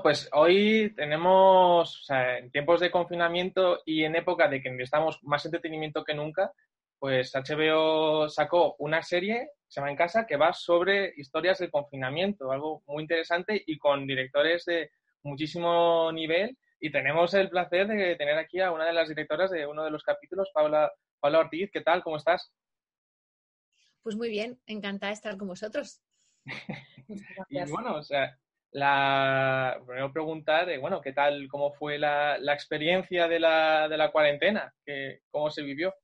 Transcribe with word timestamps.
Bueno, 0.00 0.14
pues 0.14 0.30
hoy 0.32 0.94
tenemos, 0.96 2.00
o 2.00 2.02
sea, 2.04 2.38
en 2.38 2.50
tiempos 2.50 2.80
de 2.80 2.90
confinamiento 2.90 3.82
y 3.84 4.04
en 4.04 4.16
época 4.16 4.48
de 4.48 4.62
que 4.62 4.70
necesitamos 4.70 5.18
más 5.24 5.44
entretenimiento 5.44 6.04
que 6.04 6.14
nunca, 6.14 6.54
pues 6.98 7.34
HBO 7.34 8.26
sacó 8.30 8.76
una 8.78 9.02
serie, 9.02 9.50
se 9.68 9.78
llama 9.78 9.90
En 9.90 9.98
Casa, 9.98 10.26
que 10.26 10.38
va 10.38 10.54
sobre 10.54 11.12
historias 11.18 11.58
del 11.58 11.70
confinamiento, 11.70 12.50
algo 12.50 12.82
muy 12.86 13.02
interesante 13.02 13.62
y 13.66 13.76
con 13.76 14.06
directores 14.06 14.64
de 14.64 14.90
muchísimo 15.22 16.10
nivel. 16.12 16.56
Y 16.80 16.90
tenemos 16.90 17.34
el 17.34 17.50
placer 17.50 17.86
de 17.86 18.16
tener 18.16 18.38
aquí 18.38 18.58
a 18.60 18.72
una 18.72 18.86
de 18.86 18.94
las 18.94 19.10
directoras 19.10 19.50
de 19.50 19.66
uno 19.66 19.84
de 19.84 19.90
los 19.90 20.02
capítulos, 20.02 20.50
Paula, 20.54 20.90
Paula 21.20 21.40
Ortiz. 21.40 21.68
¿Qué 21.70 21.82
tal? 21.82 22.02
¿Cómo 22.02 22.16
estás? 22.16 22.50
Pues 24.02 24.16
muy 24.16 24.30
bien, 24.30 24.58
encantada 24.66 25.10
de 25.10 25.14
estar 25.14 25.36
con 25.36 25.48
vosotros. 25.48 26.00
y 27.50 27.70
bueno, 27.70 27.96
o 27.96 28.02
sea, 28.02 28.34
la 28.72 29.80
primero 29.86 30.12
preguntar, 30.12 30.78
bueno, 30.78 31.00
¿qué 31.00 31.12
tal, 31.12 31.48
cómo 31.48 31.72
fue 31.72 31.98
la, 31.98 32.38
la 32.38 32.54
experiencia 32.54 33.26
de 33.28 33.40
la, 33.40 33.88
de 33.88 33.96
la 33.96 34.12
cuarentena? 34.12 34.72
¿Qué, 34.84 35.22
¿Cómo 35.30 35.50
se 35.50 35.62
vivió? 35.62 35.94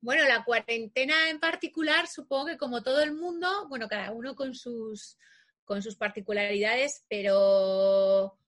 Bueno, 0.00 0.26
la 0.28 0.44
cuarentena 0.44 1.28
en 1.28 1.40
particular, 1.40 2.06
supongo 2.06 2.46
que 2.46 2.56
como 2.56 2.82
todo 2.82 3.02
el 3.02 3.12
mundo, 3.14 3.66
bueno, 3.68 3.88
cada 3.88 4.12
uno 4.12 4.34
con 4.36 4.54
sus, 4.54 5.18
con 5.64 5.82
sus 5.82 5.96
particularidades, 5.96 7.04
pero 7.08 8.38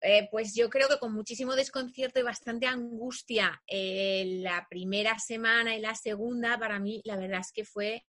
eh, 0.00 0.28
pues 0.30 0.54
yo 0.54 0.68
creo 0.70 0.88
que 0.88 0.98
con 0.98 1.12
muchísimo 1.12 1.54
desconcierto 1.54 2.18
y 2.18 2.24
bastante 2.24 2.66
angustia 2.66 3.62
eh, 3.66 4.40
la 4.42 4.66
primera 4.68 5.18
semana 5.18 5.76
y 5.76 5.80
la 5.80 5.94
segunda, 5.94 6.58
para 6.58 6.80
mí 6.80 7.00
la 7.04 7.16
verdad 7.16 7.40
es 7.40 7.52
que 7.52 7.64
fue, 7.64 8.04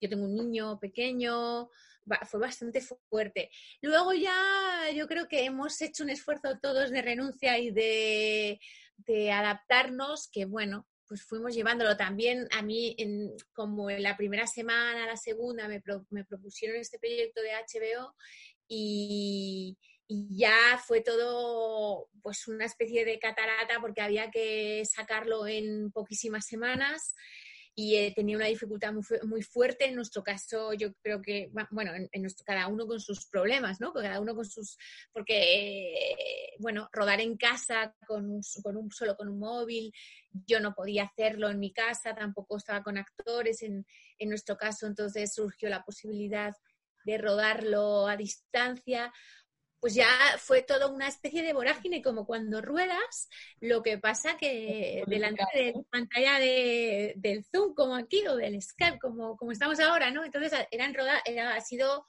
yo 0.00 0.08
tengo 0.08 0.24
un 0.24 0.34
niño 0.34 0.78
pequeño, 0.78 1.70
fue 2.26 2.40
bastante 2.40 2.80
fuerte. 3.08 3.50
Luego 3.80 4.12
ya 4.12 4.90
yo 4.94 5.06
creo 5.06 5.28
que 5.28 5.44
hemos 5.44 5.80
hecho 5.80 6.02
un 6.02 6.10
esfuerzo 6.10 6.58
todos 6.60 6.90
de 6.90 7.02
renuncia 7.02 7.58
y 7.58 7.70
de, 7.70 8.60
de 8.96 9.32
adaptarnos, 9.32 10.28
que 10.32 10.44
bueno, 10.44 10.86
pues 11.06 11.24
fuimos 11.24 11.54
llevándolo 11.54 11.96
también 11.96 12.46
a 12.52 12.62
mí, 12.62 12.94
en, 12.98 13.32
como 13.52 13.90
en 13.90 14.02
la 14.02 14.16
primera 14.16 14.46
semana, 14.46 15.06
la 15.06 15.16
segunda, 15.16 15.66
me, 15.66 15.82
me 16.10 16.24
propusieron 16.24 16.76
este 16.76 17.00
proyecto 17.00 17.42
de 17.42 17.50
HBO 17.50 18.14
y, 18.68 19.76
y, 20.06 20.38
ya 20.38 20.80
fue 20.86 21.00
todo 21.00 22.08
pues 22.22 22.46
una 22.46 22.64
especie 22.64 23.04
de 23.04 23.18
catarata 23.18 23.80
porque 23.80 24.02
había 24.02 24.30
que 24.30 24.84
sacarlo 24.84 25.48
en 25.48 25.90
poquísimas 25.90 26.46
semanas 26.46 27.16
y 27.74 27.96
eh, 27.96 28.12
tenía 28.14 28.36
una 28.36 28.46
dificultad 28.46 28.92
muy, 29.22 29.42
fuerte. 29.42 29.86
En 29.86 29.94
nuestro 29.94 30.22
caso, 30.22 30.72
yo 30.72 30.92
creo 31.02 31.22
que, 31.22 31.50
bueno, 31.70 31.92
en, 31.94 32.22
nuestro, 32.22 32.44
cada 32.44 32.66
uno 32.68 32.86
con 32.86 33.00
sus 33.00 33.26
problemas, 33.26 33.80
¿no? 33.80 33.92
Cada 33.92 34.20
uno 34.20 34.34
con 34.34 34.44
sus, 34.44 34.76
porque, 35.12 35.92
eh, 35.94 36.56
bueno, 36.58 36.88
rodar 36.92 37.20
en 37.20 37.36
casa 37.36 37.94
con, 38.06 38.40
con 38.62 38.76
un, 38.76 38.90
solo 38.90 39.16
con 39.16 39.28
un 39.28 39.38
móvil, 39.38 39.92
yo 40.46 40.60
no 40.60 40.74
podía 40.74 41.04
hacerlo 41.04 41.48
en 41.48 41.58
mi 41.58 41.72
casa, 41.72 42.14
tampoco 42.14 42.56
estaba 42.56 42.82
con 42.82 42.98
actores 42.98 43.62
en, 43.62 43.86
en 44.18 44.28
nuestro 44.28 44.56
caso, 44.56 44.86
entonces 44.86 45.32
surgió 45.32 45.68
la 45.68 45.82
posibilidad 45.84 46.54
de 47.04 47.18
rodarlo 47.18 48.06
a 48.06 48.16
distancia 48.16 49.12
pues 49.80 49.94
ya 49.94 50.08
fue 50.38 50.62
toda 50.62 50.88
una 50.88 51.08
especie 51.08 51.42
de 51.42 51.54
vorágine, 51.54 52.02
como 52.02 52.26
cuando 52.26 52.60
ruedas, 52.60 53.28
lo 53.60 53.82
que 53.82 53.98
pasa 53.98 54.36
que 54.36 55.02
delante 55.06 55.42
de 55.54 55.72
la 55.74 55.82
pantalla 55.90 56.38
de, 56.38 57.14
del 57.16 57.44
Zoom, 57.44 57.74
como 57.74 57.96
aquí, 57.96 58.26
o 58.26 58.36
del 58.36 58.60
Skype, 58.60 58.98
como, 58.98 59.36
como 59.38 59.52
estamos 59.52 59.80
ahora, 59.80 60.10
¿no? 60.10 60.22
Entonces, 60.22 60.52
eran 60.70 60.94
roda, 60.94 61.22
era, 61.24 61.54
ha 61.54 61.60
sido 61.60 62.06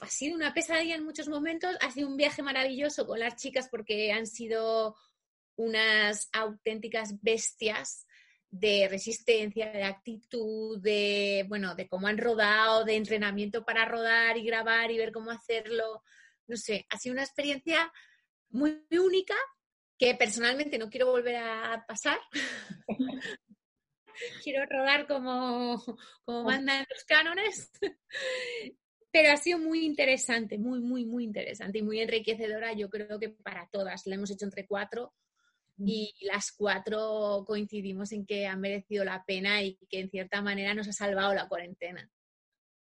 ha 0.00 0.06
sido 0.06 0.36
una 0.36 0.54
pesadilla 0.54 0.94
en 0.94 1.04
muchos 1.04 1.28
momentos, 1.28 1.76
ha 1.80 1.90
sido 1.90 2.08
un 2.08 2.16
viaje 2.16 2.42
maravilloso 2.42 3.06
con 3.06 3.18
las 3.18 3.36
chicas 3.36 3.68
porque 3.68 4.12
han 4.12 4.26
sido 4.26 4.94
unas 5.56 6.28
auténticas 6.32 7.20
bestias 7.22 8.06
de 8.50 8.86
resistencia, 8.88 9.72
de 9.72 9.82
actitud, 9.82 10.80
de 10.80 11.44
bueno, 11.48 11.74
de 11.74 11.88
cómo 11.88 12.06
han 12.06 12.18
rodado, 12.18 12.84
de 12.84 12.96
entrenamiento 12.96 13.64
para 13.64 13.84
rodar 13.84 14.36
y 14.36 14.44
grabar 14.44 14.90
y 14.90 14.98
ver 14.98 15.12
cómo 15.12 15.30
hacerlo 15.30 16.02
no 16.46 16.56
sé, 16.56 16.86
ha 16.90 16.98
sido 16.98 17.12
una 17.12 17.24
experiencia 17.24 17.92
muy 18.50 18.84
única 18.90 19.34
que 19.98 20.14
personalmente 20.14 20.78
no 20.78 20.90
quiero 20.90 21.06
volver 21.10 21.36
a 21.36 21.84
pasar. 21.86 22.18
quiero 24.42 24.64
rodar 24.66 25.06
como, 25.06 25.82
como 26.24 26.44
mandan 26.44 26.86
los 26.90 27.04
cánones. 27.04 27.70
Pero 29.10 29.32
ha 29.32 29.36
sido 29.36 29.58
muy 29.58 29.84
interesante, 29.86 30.58
muy, 30.58 30.80
muy, 30.80 31.06
muy 31.06 31.24
interesante 31.24 31.78
y 31.78 31.82
muy 31.82 32.00
enriquecedora. 32.00 32.74
Yo 32.74 32.90
creo 32.90 33.18
que 33.18 33.30
para 33.30 33.68
todas. 33.72 34.06
La 34.06 34.16
hemos 34.16 34.30
hecho 34.30 34.44
entre 34.44 34.66
cuatro 34.66 35.14
y 35.78 36.14
las 36.22 36.52
cuatro 36.52 37.44
coincidimos 37.46 38.12
en 38.12 38.26
que 38.26 38.46
ha 38.46 38.56
merecido 38.56 39.04
la 39.04 39.24
pena 39.24 39.62
y 39.62 39.76
que 39.88 40.00
en 40.00 40.10
cierta 40.10 40.40
manera 40.40 40.74
nos 40.74 40.88
ha 40.88 40.92
salvado 40.92 41.34
la 41.34 41.48
cuarentena 41.48 42.10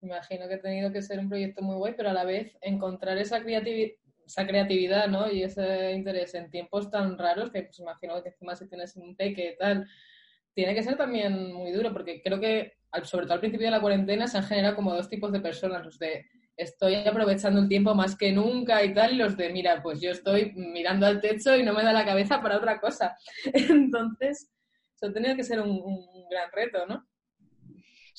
imagino 0.03 0.49
que 0.49 0.55
ha 0.55 0.61
tenido 0.61 0.93
que 0.93 1.03
ser 1.03 1.19
un 1.19 1.29
proyecto 1.29 1.63
muy 1.63 1.77
guay, 1.77 1.95
pero 1.97 2.11
a 2.11 2.13
la 2.13 2.25
vez 2.25 2.57
encontrar 2.61 3.19
esa, 3.19 3.39
esa 3.39 4.47
creatividad 4.47 5.09
¿no? 5.09 5.31
y 5.31 5.43
ese 5.43 5.93
interés 5.93 6.35
en 6.35 6.51
tiempos 6.51 6.91
tan 6.91 7.19
raros 7.19 7.51
que 7.51 7.63
pues 7.63 7.79
imagino 7.79 8.23
que 8.23 8.31
encima 8.31 8.57
si 8.57 8.69
tienes 8.69 8.97
un 8.97 9.17
peque 9.17 9.53
y 9.53 9.57
tal, 9.57 9.87
tiene 10.55 10.75
que 10.75 10.83
ser 10.83 10.97
también 10.97 11.53
muy 11.53 11.73
duro 11.73 11.93
porque 11.93 12.21
creo 12.23 12.41
que 12.41 12.75
sobre 13.05 13.25
todo 13.25 13.35
al 13.35 13.41
principio 13.41 13.67
de 13.67 13.73
la 13.73 13.81
cuarentena 13.81 14.27
se 14.27 14.39
han 14.39 14.45
generado 14.45 14.77
como 14.77 14.95
dos 14.95 15.09
tipos 15.09 15.33
de 15.33 15.41
personas, 15.41 15.85
los 15.85 15.99
de 15.99 16.27
estoy 16.57 16.95
aprovechando 16.97 17.61
el 17.61 17.69
tiempo 17.69 17.95
más 17.95 18.17
que 18.17 18.33
nunca 18.33 18.85
y 18.85 18.93
tal, 18.93 19.13
y 19.13 19.17
los 19.17 19.37
de 19.37 19.51
mira, 19.51 19.83
pues 19.83 20.01
yo 20.01 20.11
estoy 20.11 20.53
mirando 20.55 21.07
al 21.07 21.21
techo 21.21 21.57
y 21.57 21.63
no 21.63 21.73
me 21.73 21.83
da 21.83 21.93
la 21.93 22.05
cabeza 22.05 22.41
para 22.43 22.59
otra 22.59 22.79
cosa. 22.81 23.17
Entonces, 23.55 24.53
eso 24.95 25.07
ha 25.07 25.13
tenido 25.13 25.35
que 25.35 25.45
ser 25.45 25.61
un 25.61 26.29
gran 26.29 26.51
reto, 26.53 26.87
¿no? 26.87 27.07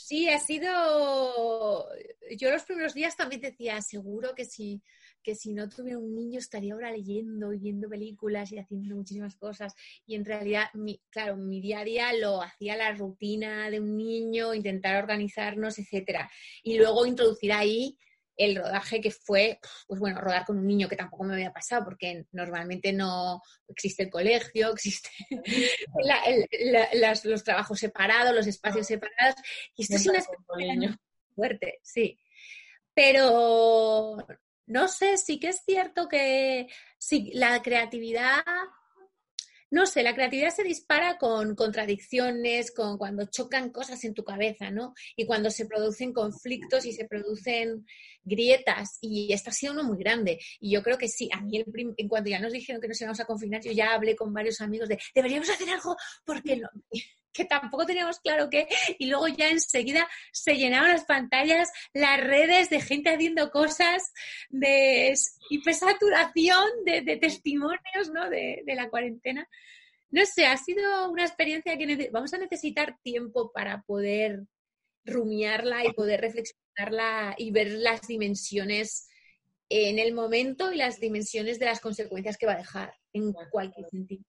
Sí, 0.06 0.28
ha 0.28 0.38
sido. 0.38 1.88
Yo 2.38 2.52
los 2.52 2.64
primeros 2.64 2.94
días 2.94 3.16
también 3.16 3.40
decía, 3.40 3.82
seguro 3.82 4.36
que 4.36 4.44
si, 4.44 4.82
que 5.24 5.34
si 5.34 5.54
no 5.54 5.70
tuviera 5.70 5.98
un 5.98 6.14
niño 6.14 6.40
estaría 6.40 6.74
ahora 6.74 6.92
leyendo 6.92 7.54
y 7.54 7.60
viendo 7.60 7.88
películas 7.88 8.52
y 8.52 8.58
haciendo 8.58 8.98
muchísimas 8.98 9.38
cosas. 9.38 9.74
Y 10.06 10.16
en 10.16 10.26
realidad, 10.26 10.66
mi, 10.74 11.00
claro, 11.10 11.38
mi 11.38 11.62
día 11.62 11.80
a 11.80 11.84
día 11.86 12.14
lo 12.14 12.42
hacía 12.42 12.76
la 12.76 12.92
rutina 12.92 13.70
de 13.70 13.80
un 13.80 13.96
niño, 13.96 14.54
intentar 14.54 15.02
organizarnos, 15.02 15.80
etcétera. 15.80 16.30
Y 16.64 16.78
luego 16.78 17.06
introducir 17.06 17.54
ahí 17.54 17.98
el 18.36 18.56
rodaje 18.56 19.00
que 19.02 19.12
fue, 19.12 19.60
pues 19.88 20.00
bueno, 20.00 20.20
rodar 20.20 20.46
con 20.46 20.58
un 20.58 20.68
niño 20.68 20.88
que 20.88 20.96
tampoco 20.96 21.24
me 21.24 21.34
había 21.34 21.54
pasado 21.54 21.86
porque 21.86 22.26
normalmente 22.32 22.92
no 22.94 23.42
existe 23.68 24.04
el 24.04 24.10
colegio, 24.10 24.72
existe 24.74 25.10
los 27.24 27.44
trabajos 27.44 27.80
separados, 27.80 28.34
los 28.34 28.48
espacios 28.48 28.88
separados. 28.88 29.36
Y 29.76 29.84
esto 29.84 29.96
es 29.96 30.08
una 30.08 30.20
experiencia 30.20 31.00
fuerte, 31.36 31.80
sí. 31.82 32.20
Pero 32.94 34.18
no 34.68 34.88
sé, 34.88 35.18
sí 35.18 35.40
que 35.40 35.50
es 35.50 35.62
cierto 35.66 36.08
que 36.08 36.68
sí, 36.98 37.32
la 37.34 37.62
creatividad 37.62 38.44
no 39.74 39.88
sé, 39.88 40.04
la 40.04 40.14
creatividad 40.14 40.52
se 40.52 40.64
dispara 40.64 41.18
con 41.18 41.56
contradicciones, 41.56 42.72
con 42.72 43.00
cuando 43.00 43.26
chocan 43.26 43.72
cosas 43.72 44.04
en 44.04 44.14
tu 44.14 44.24
cabeza, 44.24 44.70
¿no? 44.70 44.94
Y 45.16 45.26
cuando 45.26 45.50
se 45.50 45.66
producen 45.66 46.14
conflictos 46.14 46.86
y 46.86 46.94
se 46.94 47.06
producen 47.06 47.84
grietas. 48.24 49.00
Y 49.02 49.34
esta 49.34 49.50
ha 49.50 49.54
sido 49.54 49.74
uno 49.74 49.84
muy 49.84 49.98
grande. 49.98 50.40
Y 50.60 50.70
yo 50.70 50.84
creo 50.84 51.00
que 51.00 51.08
sí, 51.08 51.28
a 51.34 51.42
mí 51.42 51.58
el 51.58 51.66
en 51.98 52.08
cuanto 52.08 52.30
ya 52.30 52.40
nos 52.40 52.54
dijeron 52.54 52.80
que 52.80 52.88
nos 52.88 53.02
íbamos 53.02 53.20
a 53.20 53.26
confinar, 53.26 53.64
yo 53.64 53.72
ya 53.72 53.96
hablé 53.96 54.16
con 54.16 54.32
varios 54.32 54.62
amigos 54.62 54.88
de, 54.90 55.00
deberíamos 55.16 55.50
hacer 55.50 55.68
algo 55.68 55.96
porque 56.24 56.56
no. 56.58 56.70
Que 57.34 57.46
tampoco 57.46 57.86
teníamos 57.86 58.20
claro 58.20 58.50
qué, 58.50 58.68
y 59.00 59.08
luego 59.08 59.28
ya 59.28 59.50
enseguida 59.50 60.08
se 60.32 60.56
llenaban 60.56 60.92
las 60.92 61.06
pantallas, 61.06 61.72
las 61.94 62.22
redes 62.22 62.70
de 62.70 62.82
gente 62.82 63.10
haciendo 63.10 63.52
cosas, 63.52 64.14
de 64.50 65.14
hipersaturación 65.50 66.70
de, 66.86 67.02
de 67.02 67.18
testimonios 67.18 68.12
¿no? 68.14 68.30
de, 68.30 68.62
de 68.66 68.76
la 68.76 68.90
cuarentena. 68.90 69.48
No 70.10 70.26
sé, 70.26 70.46
ha 70.46 70.58
sido 70.58 71.10
una 71.10 71.26
experiencia 71.26 71.78
que 71.78 72.10
vamos 72.12 72.34
a 72.34 72.38
necesitar 72.38 72.98
tiempo 73.02 73.52
para 73.52 73.82
poder 73.82 74.44
rumiarla 75.06 75.86
y 75.86 75.94
poder 75.94 76.22
reflexionarla 76.22 77.36
y 77.38 77.52
ver 77.52 77.72
las 77.72 78.08
dimensiones 78.08 79.08
en 79.70 79.98
el 79.98 80.14
momento 80.14 80.72
y 80.72 80.78
las 80.78 81.00
dimensiones 81.00 81.58
de 81.58 81.66
las 81.66 81.80
consecuencias 81.80 82.38
que 82.38 82.46
va 82.46 82.54
a 82.54 82.58
dejar 82.58 82.94
en 83.12 83.34
cualquier 83.52 83.88
sentido. 83.90 84.24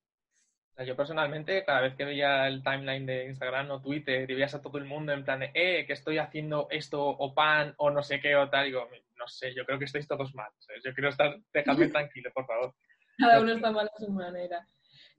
Yo 0.84 0.96
personalmente, 0.96 1.64
cada 1.64 1.82
vez 1.82 1.94
que 1.94 2.04
veía 2.04 2.48
el 2.48 2.62
timeline 2.64 3.06
de 3.06 3.26
Instagram 3.26 3.70
o 3.70 3.80
Twitter 3.80 4.28
y 4.28 4.34
veías 4.34 4.56
a 4.56 4.60
todo 4.60 4.78
el 4.78 4.84
mundo 4.84 5.12
en 5.12 5.24
plan 5.24 5.38
de, 5.38 5.50
eh, 5.54 5.86
que 5.86 5.92
estoy 5.92 6.18
haciendo 6.18 6.66
esto 6.68 7.00
o 7.00 7.32
pan 7.32 7.74
o 7.76 7.90
no 7.90 8.02
sé 8.02 8.20
qué 8.20 8.34
o 8.34 8.50
tal, 8.50 8.66
digo, 8.66 8.88
no 9.16 9.28
sé, 9.28 9.54
yo 9.54 9.64
creo 9.64 9.78
que 9.78 9.84
estáis 9.84 10.08
todos 10.08 10.34
mal. 10.34 10.50
Yo 10.84 10.92
quiero 10.92 11.10
estar, 11.10 11.38
dejadme 11.52 11.88
tranquilo, 11.88 12.30
por 12.34 12.46
favor. 12.46 12.74
Cada 13.18 13.40
uno 13.40 13.52
está 13.52 13.70
mal 13.70 13.86
a 13.86 14.00
su 14.00 14.10
manera. 14.10 14.66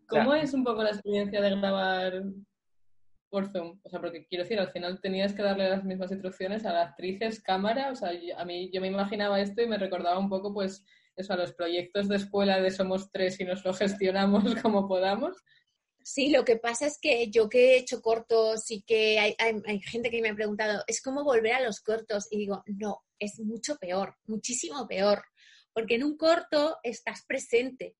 ¿Cómo 0.07 0.35
es 0.35 0.53
un 0.53 0.63
poco 0.63 0.83
la 0.83 0.89
experiencia 0.89 1.41
de 1.41 1.49
grabar 1.51 2.23
por 3.29 3.47
Zoom? 3.47 3.79
O 3.81 3.89
sea, 3.89 4.01
porque 4.01 4.25
quiero 4.27 4.43
decir, 4.43 4.59
al 4.59 4.71
final 4.71 4.99
tenías 4.99 5.33
que 5.33 5.41
darle 5.41 5.69
las 5.69 5.85
mismas 5.85 6.11
instrucciones 6.11 6.65
a 6.65 6.73
las 6.73 6.89
actrices, 6.89 7.41
cámara, 7.41 7.91
o 7.91 7.95
sea, 7.95 8.11
a 8.37 8.45
mí 8.45 8.69
yo 8.73 8.81
me 8.81 8.87
imaginaba 8.87 9.39
esto 9.39 9.61
y 9.61 9.67
me 9.67 9.77
recordaba 9.77 10.19
un 10.19 10.29
poco, 10.29 10.53
pues, 10.53 10.85
eso, 11.15 11.33
a 11.33 11.37
los 11.37 11.53
proyectos 11.53 12.07
de 12.07 12.17
escuela 12.17 12.61
de 12.61 12.71
somos 12.71 13.11
tres 13.11 13.39
y 13.39 13.45
nos 13.45 13.63
lo 13.63 13.73
gestionamos 13.73 14.43
como 14.61 14.87
podamos. 14.87 15.35
Sí, 16.03 16.29
lo 16.29 16.45
que 16.45 16.57
pasa 16.57 16.85
es 16.85 16.99
que 17.01 17.31
yo 17.31 17.49
que 17.49 17.73
he 17.73 17.77
hecho 17.77 18.01
cortos 18.01 18.69
y 18.69 18.83
que 18.83 19.17
hay, 19.19 19.35
gente 19.81 20.11
que 20.11 20.21
me 20.21 20.29
ha 20.29 20.35
preguntado, 20.35 20.83
¿es 20.85 21.01
como 21.01 21.23
volver 21.23 21.53
a 21.53 21.61
los 21.61 21.81
cortos? 21.81 22.27
Y 22.29 22.37
digo, 22.37 22.63
no, 22.67 23.03
es 23.17 23.39
mucho 23.39 23.77
peor, 23.77 24.15
muchísimo 24.27 24.87
peor, 24.87 25.23
porque 25.73 25.95
en 25.95 26.03
un 26.03 26.15
corto 26.15 26.77
estás 26.83 27.25
presente. 27.25 27.95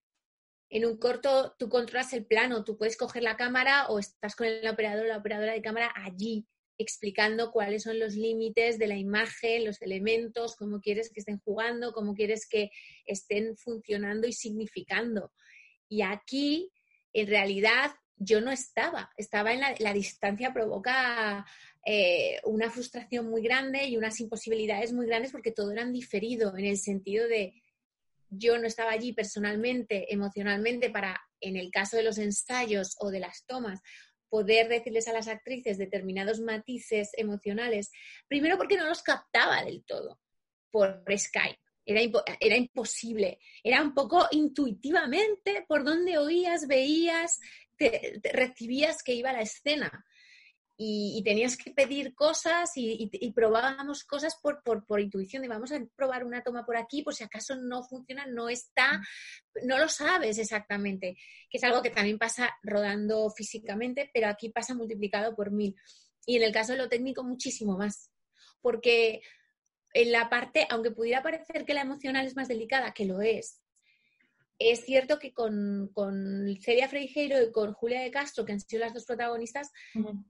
En 0.70 0.86
un 0.86 0.98
corto 0.98 1.56
tú 1.58 1.68
controlas 1.68 2.14
el 2.14 2.28
plano, 2.28 2.64
tú 2.64 2.78
puedes 2.78 2.98
coger 2.98 3.24
la 3.24 3.38
cámara 3.38 3.88
o 3.88 3.98
estás 3.98 4.36
con 4.36 4.46
el 4.46 4.68
operador 4.68 5.08
la 5.08 5.18
operadora 5.18 5.54
de 5.54 5.62
cámara 5.62 5.92
allí 5.96 6.48
explicando 6.78 7.52
cuáles 7.52 7.84
son 7.84 8.00
los 8.00 8.16
límites 8.16 8.78
de 8.78 8.88
la 8.88 8.98
imagen, 8.98 9.66
los 9.66 9.82
elementos, 9.82 10.56
cómo 10.56 10.82
quieres 10.82 11.10
que 11.10 11.20
estén 11.20 11.40
jugando, 11.40 11.94
cómo 11.94 12.14
quieres 12.14 12.48
que 12.48 12.70
estén 13.06 13.56
funcionando 13.58 14.28
y 14.28 14.34
significando. 14.34 15.32
Y 15.88 16.02
aquí, 16.02 16.72
en 17.14 17.28
realidad, 17.28 17.92
yo 18.18 18.42
no 18.42 18.52
estaba, 18.52 19.12
estaba 19.18 19.54
en 19.54 19.62
la, 19.80 19.94
distancia 19.94 20.54
provoca 20.54 21.46
eh, 21.86 22.40
una 22.44 22.70
frustración 22.70 23.30
muy 23.30 23.42
grande 23.42 23.86
y 23.86 23.98
unas 23.98 24.20
imposibilidades 24.20 24.94
muy 24.94 25.06
grandes 25.06 25.32
porque 25.32 25.52
todo 25.52 25.72
era 25.72 25.86
diferido 25.86 26.58
en 26.58 26.66
el 26.66 26.78
sentido 26.78 27.28
de 27.28 27.54
yo 28.30 28.58
no 28.58 28.68
estaba 28.68 28.92
allí 28.92 29.14
personalmente, 29.14 30.14
emocionalmente, 30.14 30.90
para, 30.90 31.22
en 31.40 31.56
el 31.56 31.72
caso 31.72 31.98
de 31.98 32.04
los 32.04 32.18
ensayos 32.18 32.96
o 33.00 33.10
de 33.10 33.20
las 33.20 33.46
tomas, 33.46 33.82
poder 34.30 34.68
decirles 34.68 35.08
a 35.08 35.14
las 35.14 35.28
actrices 35.28 35.78
determinados 35.78 36.40
matices 36.40 37.12
emocionales, 37.18 37.92
primero 38.28 38.58
porque 38.58 38.78
no 38.78 38.88
los 38.88 39.02
captaba 39.02 39.64
del 39.64 39.84
todo 39.86 40.20
por 40.72 41.04
Skype. 41.18 41.60
Era, 41.88 42.58
imposible, 42.58 43.40
era 43.64 43.82
un 43.82 43.94
poco 43.94 44.28
intuitivamente 44.32 45.64
por 45.68 45.84
donde 45.84 46.18
oías, 46.18 46.68
veías, 46.68 47.40
recibías 48.24 49.04
que 49.04 49.14
iba 49.14 49.32
la 49.32 49.42
escena 49.42 50.04
y, 50.78 51.22
tenías 51.24 51.56
que 51.58 51.72
pedir 51.72 52.14
cosas 52.14 52.72
y, 52.76 53.32
probábamos 53.34 54.04
cosas 54.04 54.36
por, 54.42 54.62
por, 54.64 55.00
intuición 55.00 55.42
de 55.42 55.48
vamos 55.48 55.72
a 55.72 55.80
probar 55.96 56.26
una 56.26 56.44
toma 56.44 56.66
por 56.66 56.76
aquí, 56.76 57.02
por 57.02 57.16
si 57.16 57.24
acaso 57.24 57.56
no 57.56 57.84
funciona, 57.84 58.26
no 58.26 58.50
está, 58.50 59.02
no 59.64 59.78
lo 59.78 59.88
sabes 59.88 60.38
exactamente, 60.38 61.18
que 61.50 61.58
es 61.58 61.64
algo 61.64 61.82
que 61.82 61.92
también 61.92 62.18
pasa 62.18 62.54
rodando 62.62 63.30
físicamente, 63.30 64.10
pero 64.14 64.28
aquí 64.28 64.50
pasa 64.50 64.74
multiplicado 64.74 65.36
por 65.36 65.52
mil. 65.52 65.76
Y 66.26 66.38
en 66.38 66.44
el 66.44 66.52
caso 66.52 66.74
de 66.74 66.80
lo 66.80 66.90
técnico, 66.90 67.24
muchísimo 67.24 67.78
más, 67.78 68.12
porque 68.62 69.22
en 69.94 70.12
la 70.12 70.30
parte, 70.30 70.68
aunque 70.70 70.92
pudiera 70.92 71.24
parecer 71.24 71.66
que 71.66 71.74
la 71.74 71.82
emocional 71.82 72.26
es 72.26 72.36
más 72.36 72.50
delicada, 72.50 72.94
que 72.94 73.06
lo 73.06 73.22
es, 73.22 73.62
es 74.58 74.86
cierto 74.86 75.20
que 75.20 75.34
con, 75.34 75.90
con 75.94 76.58
Celia 76.62 76.88
Freijeiro 76.88 77.42
y 77.42 77.52
con 77.52 77.74
Julia 77.74 78.02
de 78.02 78.12
Castro, 78.12 78.46
que 78.46 78.54
han 78.54 78.60
sido 78.60 78.82
las 78.82 78.94
dos 78.94 79.06
protagonistas, 79.06 79.72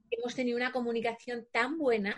hemos 0.10 0.36
tenido 0.36 0.58
una 0.58 0.72
comunicación 0.72 1.48
tan 1.52 1.78
buena, 1.78 2.16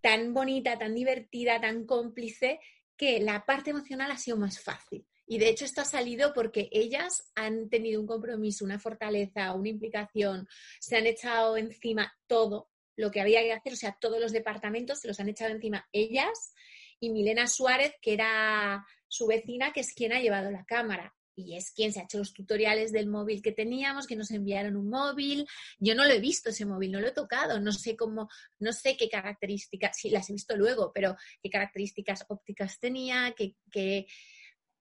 tan 0.00 0.34
bonita, 0.34 0.78
tan 0.78 0.94
divertida, 0.94 1.60
tan 1.60 1.86
cómplice, 1.86 2.60
que 2.96 3.20
la 3.20 3.46
parte 3.46 3.70
emocional 3.70 4.10
ha 4.10 4.18
sido 4.18 4.36
más 4.36 4.60
fácil. 4.60 5.06
Y 5.26 5.38
de 5.38 5.48
hecho 5.48 5.64
esto 5.64 5.80
ha 5.80 5.84
salido 5.84 6.32
porque 6.34 6.68
ellas 6.72 7.30
han 7.36 7.68
tenido 7.68 8.00
un 8.00 8.06
compromiso, 8.06 8.64
una 8.64 8.80
fortaleza, 8.80 9.54
una 9.54 9.68
implicación, 9.68 10.48
se 10.80 10.96
han 10.96 11.06
echado 11.06 11.56
encima 11.56 12.12
todo 12.26 12.68
lo 12.96 13.12
que 13.12 13.20
había 13.20 13.40
que 13.42 13.52
hacer, 13.52 13.72
o 13.72 13.76
sea, 13.76 13.96
todos 14.00 14.20
los 14.20 14.32
departamentos 14.32 14.98
se 14.98 15.08
los 15.08 15.20
han 15.20 15.28
echado 15.28 15.52
encima 15.52 15.88
ellas 15.92 16.52
y 16.98 17.10
Milena 17.10 17.46
Suárez, 17.46 17.94
que 18.02 18.12
era 18.12 18.84
su 19.06 19.28
vecina, 19.28 19.72
que 19.72 19.80
es 19.80 19.94
quien 19.94 20.12
ha 20.12 20.20
llevado 20.20 20.50
la 20.50 20.64
cámara 20.64 21.14
y 21.40 21.56
es 21.56 21.70
quien 21.70 21.92
se 21.92 22.00
ha 22.00 22.04
hecho 22.04 22.18
los 22.18 22.32
tutoriales 22.32 22.92
del 22.92 23.08
móvil 23.08 23.42
que 23.42 23.52
teníamos, 23.52 24.06
que 24.06 24.16
nos 24.16 24.30
enviaron 24.30 24.76
un 24.76 24.88
móvil. 24.88 25.46
Yo 25.78 25.94
no 25.94 26.04
lo 26.04 26.12
he 26.12 26.20
visto 26.20 26.50
ese 26.50 26.64
móvil, 26.64 26.92
no 26.92 27.00
lo 27.00 27.08
he 27.08 27.12
tocado, 27.12 27.60
no 27.60 27.72
sé 27.72 27.96
cómo, 27.96 28.28
no 28.58 28.72
sé 28.72 28.96
qué 28.96 29.08
características, 29.08 29.96
sí 29.96 30.10
las 30.10 30.28
he 30.30 30.34
visto 30.34 30.56
luego, 30.56 30.92
pero 30.92 31.16
qué 31.42 31.50
características 31.50 32.24
ópticas 32.28 32.78
tenía, 32.78 33.34
qué, 33.36 33.56
qué, 33.70 34.06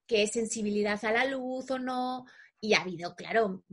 qué 0.05 0.27
sensibilidad 0.27 1.03
a 1.03 1.11
la 1.11 1.25
luz 1.25 1.71
o 1.71 1.79
no. 1.79 2.25
Y 2.61 2.73
ha 2.73 2.81
habido, 2.81 3.15
claro, 3.15 3.63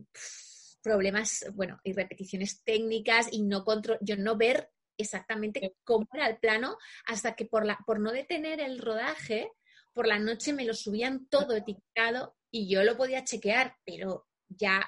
problemas, 0.83 1.45
bueno, 1.55 1.81
y 1.83 1.93
repeticiones 1.93 2.63
técnicas 2.63 3.27
y 3.33 3.43
no 3.43 3.65
control, 3.65 3.99
yo 4.01 4.17
no 4.17 4.37
ver 4.37 4.71
exactamente 4.97 5.77
cómo 5.85 6.07
era 6.13 6.29
el 6.29 6.39
plano 6.39 6.79
hasta 7.07 7.35
que 7.35 7.45
por, 7.45 7.67
la, 7.67 7.79
por 7.87 8.01
no 8.01 8.13
detener 8.13 8.61
el 8.61 8.79
rodaje, 8.79 9.51
por 9.93 10.07
la 10.07 10.19
noche 10.19 10.53
me 10.53 10.65
lo 10.65 10.75
subían 10.75 11.27
todo 11.27 11.57
etiquetado 11.57 12.37
y 12.51 12.69
yo 12.69 12.83
lo 12.83 12.97
podía 12.97 13.25
chequear, 13.25 13.77
pero 13.85 14.27
ya 14.49 14.81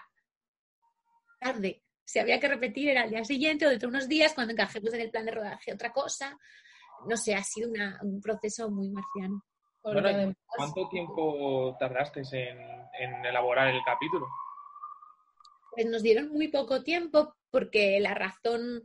tarde. 1.39 1.83
Si 2.05 2.19
había 2.19 2.41
que 2.41 2.49
repetir 2.49 2.89
era 2.89 3.03
al 3.03 3.11
día 3.11 3.25
siguiente 3.25 3.67
o 3.67 3.71
dentro 3.71 3.91
de 3.91 3.97
unos 3.97 4.09
días 4.09 4.33
cuando 4.35 4.53
encajemos 4.53 4.93
en 4.95 5.01
el 5.01 5.11
plan 5.11 5.27
de 5.27 5.33
rodaje 5.33 5.73
otra 5.73 5.93
cosa. 5.93 6.39
No 7.07 7.17
sé, 7.17 7.35
ha 7.35 7.43
sido 7.43 7.71
un 8.03 8.21
proceso 8.21 8.71
muy 8.71 8.89
marciano. 8.91 9.45
¿Cuánto 9.83 10.89
tiempo 10.89 11.77
tardaste 11.79 12.23
en, 12.33 12.59
en 12.99 13.25
elaborar 13.25 13.69
el 13.69 13.81
capítulo? 13.85 14.27
Pues 15.71 15.87
nos 15.87 16.03
dieron 16.03 16.29
muy 16.31 16.49
poco 16.49 16.83
tiempo 16.83 17.37
porque 17.51 18.01
la 18.01 18.15
razón, 18.15 18.83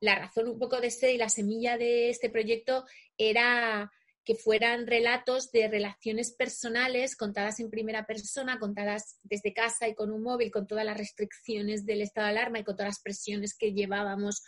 la 0.00 0.14
razón 0.14 0.48
un 0.48 0.58
poco 0.58 0.80
de 0.80 0.86
este 0.88 1.12
y 1.12 1.18
la 1.18 1.28
semilla 1.28 1.76
de 1.76 2.10
este 2.10 2.30
proyecto 2.30 2.84
era 3.18 3.90
que 4.26 4.34
fueran 4.34 4.88
relatos 4.88 5.52
de 5.52 5.68
relaciones 5.68 6.32
personales 6.32 7.14
contadas 7.14 7.60
en 7.60 7.70
primera 7.70 8.06
persona, 8.06 8.58
contadas 8.58 9.20
desde 9.22 9.54
casa 9.54 9.86
y 9.86 9.94
con 9.94 10.10
un 10.10 10.24
móvil, 10.24 10.50
con 10.50 10.66
todas 10.66 10.84
las 10.84 10.98
restricciones 10.98 11.86
del 11.86 12.02
estado 12.02 12.26
de 12.26 12.32
alarma 12.32 12.58
y 12.58 12.64
con 12.64 12.74
todas 12.74 12.90
las 12.90 13.00
presiones 13.00 13.56
que 13.56 13.72
llevábamos 13.72 14.42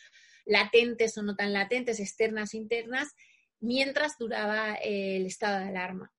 latentes 0.45 1.17
o 1.17 1.23
no 1.23 1.37
tan 1.37 1.53
latentes, 1.53 2.01
externas 2.01 2.55
e 2.55 2.57
internas, 2.57 3.15
mientras 3.61 4.19
duraba 4.19 4.75
el 4.75 5.25
estado 5.27 5.61
de 5.61 5.69
alarma. 5.69 6.13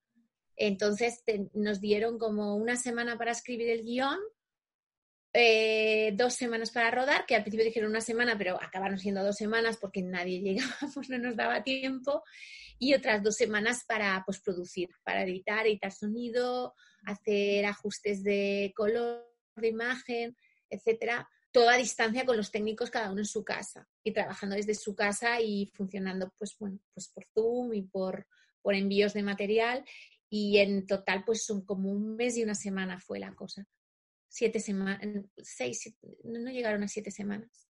Entonces 0.56 1.22
nos 1.54 1.82
dieron 1.82 2.18
como 2.18 2.56
una 2.56 2.78
semana 2.78 3.18
para 3.18 3.32
escribir 3.32 3.70
el 3.72 3.84
guion, 3.84 4.20
eh, 5.34 6.14
dos 6.16 6.34
semanas 6.34 6.72
para 6.72 6.92
rodar, 6.92 7.26
que 7.26 7.36
al 7.36 7.44
principio 7.44 7.66
dijeron 7.66 7.90
una 7.90 8.02
semana, 8.02 8.38
pero 8.38 8.58
acabaron 8.62 8.98
siendo 9.00 9.22
dos 9.22 9.36
semanas 9.36 9.76
porque 9.76 10.02
nadie 10.02 10.40
llegaba, 10.44 10.78
pues 10.94 11.10
no 11.10 11.18
nos 11.18 11.36
daba 11.36 11.62
tiempo 11.62 12.24
y 12.80 12.94
otras 12.94 13.22
dos 13.22 13.36
semanas 13.36 13.84
para 13.86 14.24
postproducir, 14.26 14.90
para 15.04 15.24
editar, 15.24 15.68
editar 15.68 15.92
sonido, 15.92 16.74
hacer 17.04 17.66
ajustes 17.66 18.24
de 18.24 18.74
color, 18.76 19.28
de 19.58 19.68
imagen, 19.68 20.38
etcétera, 20.70 21.28
toda 21.52 21.74
a 21.74 21.78
distancia 21.78 22.26
con 22.26 22.38
los 22.38 22.52
técnicos 22.52 22.90
cada 22.90 23.12
uno 23.12 23.20
en 23.20 23.26
su 23.26 23.44
casa 23.44 23.88
y 24.04 24.14
trabajando 24.14 24.56
desde 24.56 24.76
su 24.76 24.96
casa 24.96 25.42
y 25.42 25.72
funcionando 25.76 26.34
pues 26.38 26.56
bueno, 26.58 26.80
pues 26.94 27.10
por 27.10 27.26
Zoom 27.34 27.74
y 27.74 27.82
por, 27.82 28.26
por 28.62 28.76
envíos 28.76 29.14
de 29.14 29.24
material 29.24 29.84
y 30.30 30.60
en 30.60 30.86
total 30.86 31.24
pues 31.26 31.44
son 31.44 31.66
como 31.66 31.92
un 31.92 32.16
mes 32.16 32.38
y 32.38 32.44
una 32.44 32.56
semana 32.56 33.00
fue 33.00 33.20
la 33.20 33.34
cosa. 33.34 33.68
Siete 34.28 34.60
semanas, 34.60 35.02
seis, 35.38 35.92
no 36.24 36.52
llegaron 36.52 36.84
a 36.84 36.88
siete 36.88 37.10
semanas. 37.10 37.69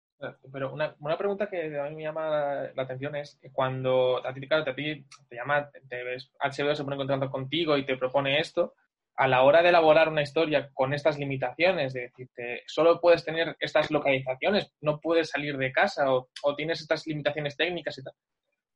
Pero 0.51 0.73
una, 0.73 0.95
una, 0.99 1.17
pregunta 1.17 1.47
que 1.47 1.79
a 1.79 1.83
mí 1.85 1.95
me 1.95 2.03
llama 2.03 2.69
la 2.75 2.83
atención 2.83 3.15
es 3.15 3.39
cuando 3.53 4.25
a 4.25 4.33
ti, 4.33 4.45
claro, 4.47 4.65
te, 4.65 4.73
te 4.73 5.35
llama, 5.35 5.69
te 5.87 6.03
ves, 6.03 6.29
HBO 6.39 6.75
se 6.75 6.83
pone 6.83 6.95
en 6.95 7.07
contacto 7.07 7.29
contigo 7.29 7.77
y 7.77 7.85
te 7.85 7.95
propone 7.95 8.39
esto, 8.39 8.73
a 9.19 9.27
la 9.27 9.43
hora 9.43 9.61
de 9.61 9.67
elaborar 9.69 10.07
una 10.07 10.21
historia 10.21 10.69
con 10.73 10.93
estas 10.93 11.19
limitaciones, 11.19 11.91
de 11.91 12.03
decirte, 12.03 12.63
solo 12.67 13.01
puedes 13.01 13.25
tener 13.25 13.55
estas 13.59 13.91
localizaciones, 13.91 14.71
no 14.79 15.01
puedes 15.01 15.29
salir 15.29 15.57
de 15.57 15.73
casa 15.73 16.13
o, 16.13 16.29
tienes 16.55 16.79
estas 16.79 17.05
limitaciones 17.05 17.57
técnicas 17.57 17.97
y 17.97 18.03
tal, 18.03 18.13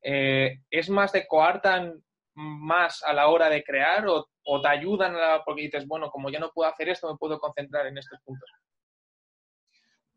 eh, 0.01 0.59
¿es 0.69 0.89
más 0.89 1.13
de 1.13 1.25
coartan 1.27 2.03
más 2.35 3.03
a 3.03 3.13
la 3.13 3.27
hora 3.27 3.49
de 3.49 3.63
crear 3.63 4.05
o, 4.07 4.27
te 4.61 4.67
ayudan 4.67 5.15
a, 5.15 5.43
porque 5.45 5.61
dices, 5.61 5.87
bueno, 5.87 6.11
como 6.11 6.29
ya 6.29 6.39
no 6.39 6.51
puedo 6.51 6.69
hacer 6.69 6.89
esto, 6.89 7.09
me 7.09 7.17
puedo 7.17 7.39
concentrar 7.39 7.87
en 7.87 7.97
estos 7.97 8.19
puntos? 8.25 8.49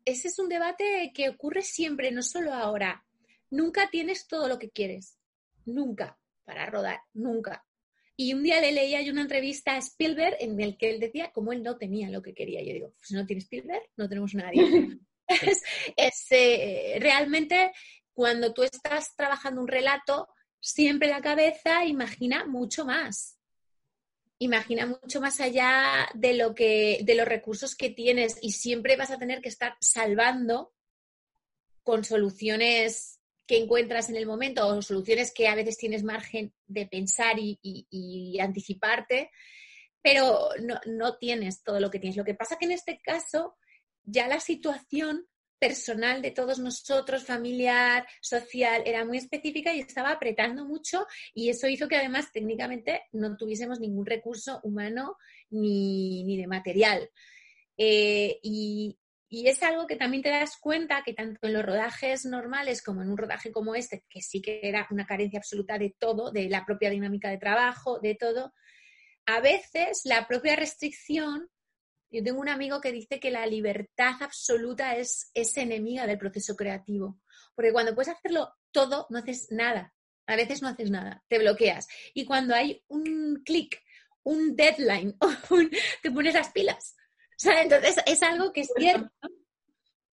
Ese 0.07 0.29
es 0.29 0.39
un 0.39 0.47
debate 0.47 1.11
que 1.13 1.27
ocurre 1.27 1.61
siempre, 1.61 2.11
no 2.11 2.23
solo 2.23 2.53
ahora. 2.53 3.05
Nunca 3.49 3.89
tienes 3.89 4.25
todo 4.25 4.47
lo 4.47 4.57
que 4.57 4.69
quieres. 4.69 5.19
Nunca. 5.65 6.17
Para 6.45 6.65
rodar. 6.65 7.01
Nunca. 7.13 7.65
Y 8.15 8.33
un 8.33 8.41
día 8.41 8.61
le 8.61 8.71
leía 8.71 9.01
yo 9.01 9.11
una 9.11 9.23
entrevista 9.23 9.73
a 9.73 9.79
Spielberg 9.79 10.37
en 10.39 10.61
el 10.61 10.77
que 10.77 10.91
él 10.91 11.01
decía 11.01 11.33
cómo 11.33 11.51
él 11.51 11.61
no 11.61 11.77
tenía 11.77 12.09
lo 12.09 12.21
que 12.21 12.33
quería. 12.33 12.63
Yo 12.63 12.73
digo, 12.73 12.93
pues 12.97 13.11
no 13.11 13.25
tiene 13.25 13.41
Spielberg, 13.41 13.83
no 13.97 14.07
tenemos 14.07 14.33
nadie. 14.33 14.97
es, 15.97 16.25
eh, 16.31 16.99
realmente 17.01 17.73
cuando 18.13 18.53
tú 18.53 18.63
estás 18.63 19.13
trabajando 19.13 19.59
un 19.59 19.67
relato, 19.67 20.29
siempre 20.61 21.09
la 21.09 21.19
cabeza 21.19 21.83
imagina 21.83 22.45
mucho 22.45 22.85
más. 22.85 23.36
Imagina 24.39 24.85
mucho 24.85 25.19
más 25.19 25.39
allá 25.39 26.09
de 26.13 26.33
lo 26.33 26.53
que, 26.53 26.99
de 27.03 27.15
los 27.15 27.27
recursos 27.27 27.75
que 27.75 27.89
tienes, 27.89 28.37
y 28.41 28.51
siempre 28.51 28.95
vas 28.95 29.11
a 29.11 29.17
tener 29.17 29.41
que 29.41 29.49
estar 29.49 29.75
salvando 29.81 30.73
con 31.83 32.03
soluciones 32.03 33.19
que 33.47 33.57
encuentras 33.57 34.09
en 34.09 34.17
el 34.17 34.27
momento 34.27 34.67
o 34.67 34.81
soluciones 34.81 35.33
que 35.33 35.47
a 35.47 35.55
veces 35.55 35.77
tienes 35.77 36.03
margen 36.03 36.53
de 36.67 36.85
pensar 36.85 37.37
y, 37.39 38.37
anticiparte, 38.39 39.31
pero 40.01 40.49
no, 40.61 40.79
no, 40.85 41.17
tienes 41.17 41.63
todo 41.63 41.79
lo 41.79 41.89
que 41.89 41.99
tienes. 41.99 42.17
Lo 42.17 42.25
que 42.25 42.35
pasa 42.35 42.57
que 42.57 42.65
en 42.65 42.73
este 42.73 42.99
caso 42.99 43.55
ya 44.03 44.27
la 44.27 44.39
situación 44.39 45.27
personal 45.59 46.21
de 46.21 46.31
todos 46.31 46.59
nosotros, 46.59 47.25
familiar, 47.25 48.05
social, 48.21 48.83
era 48.85 49.05
muy 49.05 49.17
específica 49.17 49.73
y 49.73 49.79
estaba 49.79 50.11
apretando 50.11 50.65
mucho 50.65 51.05
y 51.33 51.49
eso 51.49 51.67
hizo 51.67 51.87
que 51.87 51.97
además 51.97 52.31
técnicamente 52.31 53.03
no 53.11 53.35
tuviésemos 53.37 53.79
ningún 53.79 54.05
recurso 54.05 54.59
humano 54.63 55.17
ni, 55.49 56.37
de 56.37 56.47
material. 56.47 57.09
Eh, 57.77 58.39
y, 58.41 58.97
y 59.29 59.47
es 59.47 59.61
algo 59.61 59.87
que 59.87 59.97
también 59.97 60.23
te 60.23 60.29
das 60.29 60.57
cuenta 60.57 61.03
que 61.03 61.13
tanto 61.13 61.47
en 61.47 61.53
los 61.53 61.65
rodajes 61.65 62.25
normales 62.25 62.81
como 62.81 63.01
en 63.01 63.09
un 63.09 63.17
rodaje 63.17 63.51
como 63.51 63.75
este, 63.75 64.03
que 64.09 64.21
sí 64.21 64.41
que 64.41 64.61
era 64.63 64.87
una 64.89 65.05
carencia 65.05 65.39
absoluta 65.39 65.77
de 65.77 65.95
todo, 65.99 66.31
de 66.31 66.49
la 66.49 66.65
propia 66.65 66.89
dinámica 66.89 67.29
de 67.29 67.37
trabajo, 67.37 67.99
de 67.99 68.15
todo, 68.15 68.53
a 69.25 69.41
veces 69.41 70.01
la 70.05 70.25
propia 70.27 70.55
restricción, 70.55 71.49
yo 72.09 72.23
tengo 72.23 72.39
un 72.39 72.49
amigo 72.49 72.81
que 72.81 72.91
dice 72.91 73.19
que 73.19 73.31
la 73.31 73.45
libertad 73.45 74.13
absoluta 74.21 74.95
es, 74.95 75.31
es 75.33 75.55
enemiga 75.57 76.07
del 76.07 76.17
proceso 76.17 76.55
creativo, 76.55 77.19
porque 77.55 77.73
cuando 77.73 77.95
puedes 77.95 78.13
hacerlo 78.13 78.53
todo, 78.71 79.07
no 79.09 79.19
haces 79.19 79.47
nada, 79.51 79.93
a 80.25 80.35
veces 80.35 80.61
no 80.61 80.67
haces 80.67 80.91
nada, 80.91 81.23
te 81.27 81.39
bloqueas. 81.39 81.87
Y 82.13 82.25
cuando 82.25 82.53
hay 82.55 82.83
un 82.87 83.41
clic, 83.45 83.81
un 84.23 84.55
deadline, 84.55 85.17
te 86.01 86.11
pones 86.11 86.33
las 86.33 86.49
pilas 86.51 86.95
entonces 87.45 87.95
es 88.05 88.23
algo 88.23 88.51
que 88.51 88.61
es 88.61 88.71
cierto, 88.75 89.11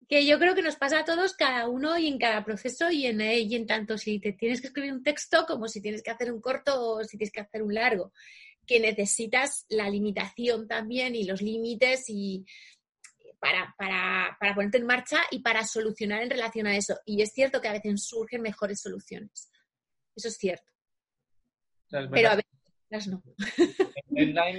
que 0.08 0.26
yo 0.26 0.38
creo 0.38 0.54
que 0.54 0.62
nos 0.62 0.76
pasa 0.76 1.00
a 1.00 1.04
todos, 1.04 1.34
cada 1.34 1.68
uno 1.68 1.96
y 1.96 2.08
en 2.08 2.18
cada 2.18 2.44
proceso 2.44 2.90
y 2.90 3.06
en, 3.06 3.20
y 3.20 3.54
en 3.54 3.66
tanto. 3.66 3.96
Si 3.96 4.18
te 4.18 4.32
tienes 4.32 4.60
que 4.60 4.66
escribir 4.66 4.92
un 4.92 5.02
texto 5.02 5.46
como 5.46 5.68
si 5.68 5.80
tienes 5.80 6.02
que 6.02 6.10
hacer 6.10 6.32
un 6.32 6.40
corto 6.40 6.80
o 6.80 7.04
si 7.04 7.16
tienes 7.16 7.32
que 7.32 7.40
hacer 7.40 7.62
un 7.62 7.74
largo, 7.74 8.12
que 8.66 8.80
necesitas 8.80 9.66
la 9.68 9.88
limitación 9.90 10.68
también 10.68 11.14
y 11.14 11.24
los 11.24 11.42
límites 11.42 12.04
y 12.08 12.44
para, 13.40 13.74
para, 13.76 14.36
para 14.38 14.54
ponerte 14.54 14.78
en 14.78 14.86
marcha 14.86 15.18
y 15.30 15.40
para 15.40 15.64
solucionar 15.64 16.22
en 16.22 16.30
relación 16.30 16.66
a 16.66 16.76
eso. 16.76 16.98
Y 17.04 17.22
es 17.22 17.32
cierto 17.32 17.60
que 17.60 17.68
a 17.68 17.72
veces 17.72 18.04
surgen 18.04 18.40
mejores 18.40 18.80
soluciones. 18.80 19.50
Eso 20.14 20.28
es 20.28 20.36
cierto. 20.36 20.70
Pero 21.90 22.30
a 22.30 22.36
veces 22.36 23.08
no. 23.08 23.22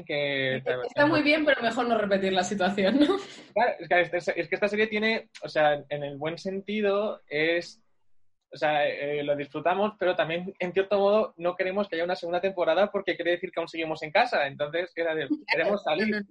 que... 0.06 0.56
Está 0.88 1.06
muy 1.06 1.22
bien, 1.22 1.46
pero 1.46 1.62
mejor 1.62 1.88
no 1.88 1.98
repetir 1.98 2.34
la 2.34 2.44
situación, 2.44 3.00
¿no? 3.00 3.18
Claro, 3.54 4.04
este, 4.04 4.18
es 4.18 4.48
que, 4.50 4.56
esta 4.56 4.68
serie 4.68 4.88
tiene, 4.88 5.30
o 5.42 5.50
sea, 5.50 5.84
en 5.90 6.04
el 6.04 6.18
buen 6.18 6.38
sentido, 6.38 7.22
es 7.28 7.83
o 8.54 8.58
sea, 8.58 8.88
eh, 8.88 9.24
lo 9.24 9.36
disfrutamos, 9.36 9.94
pero 9.98 10.16
también, 10.16 10.54
en 10.60 10.74
cierto 10.74 11.00
modo, 11.00 11.34
no 11.38 11.56
queremos 11.56 11.88
que 11.88 11.96
haya 11.96 12.04
una 12.04 12.16
segunda 12.16 12.40
temporada 12.40 12.92
porque 12.92 13.16
quiere 13.16 13.32
decir 13.32 13.52
que 13.52 13.60
aún 13.60 13.68
seguimos 13.68 14.04
en 14.04 14.12
casa. 14.12 14.46
Entonces, 14.46 14.92
queremos 14.94 15.84
salir. 15.84 16.24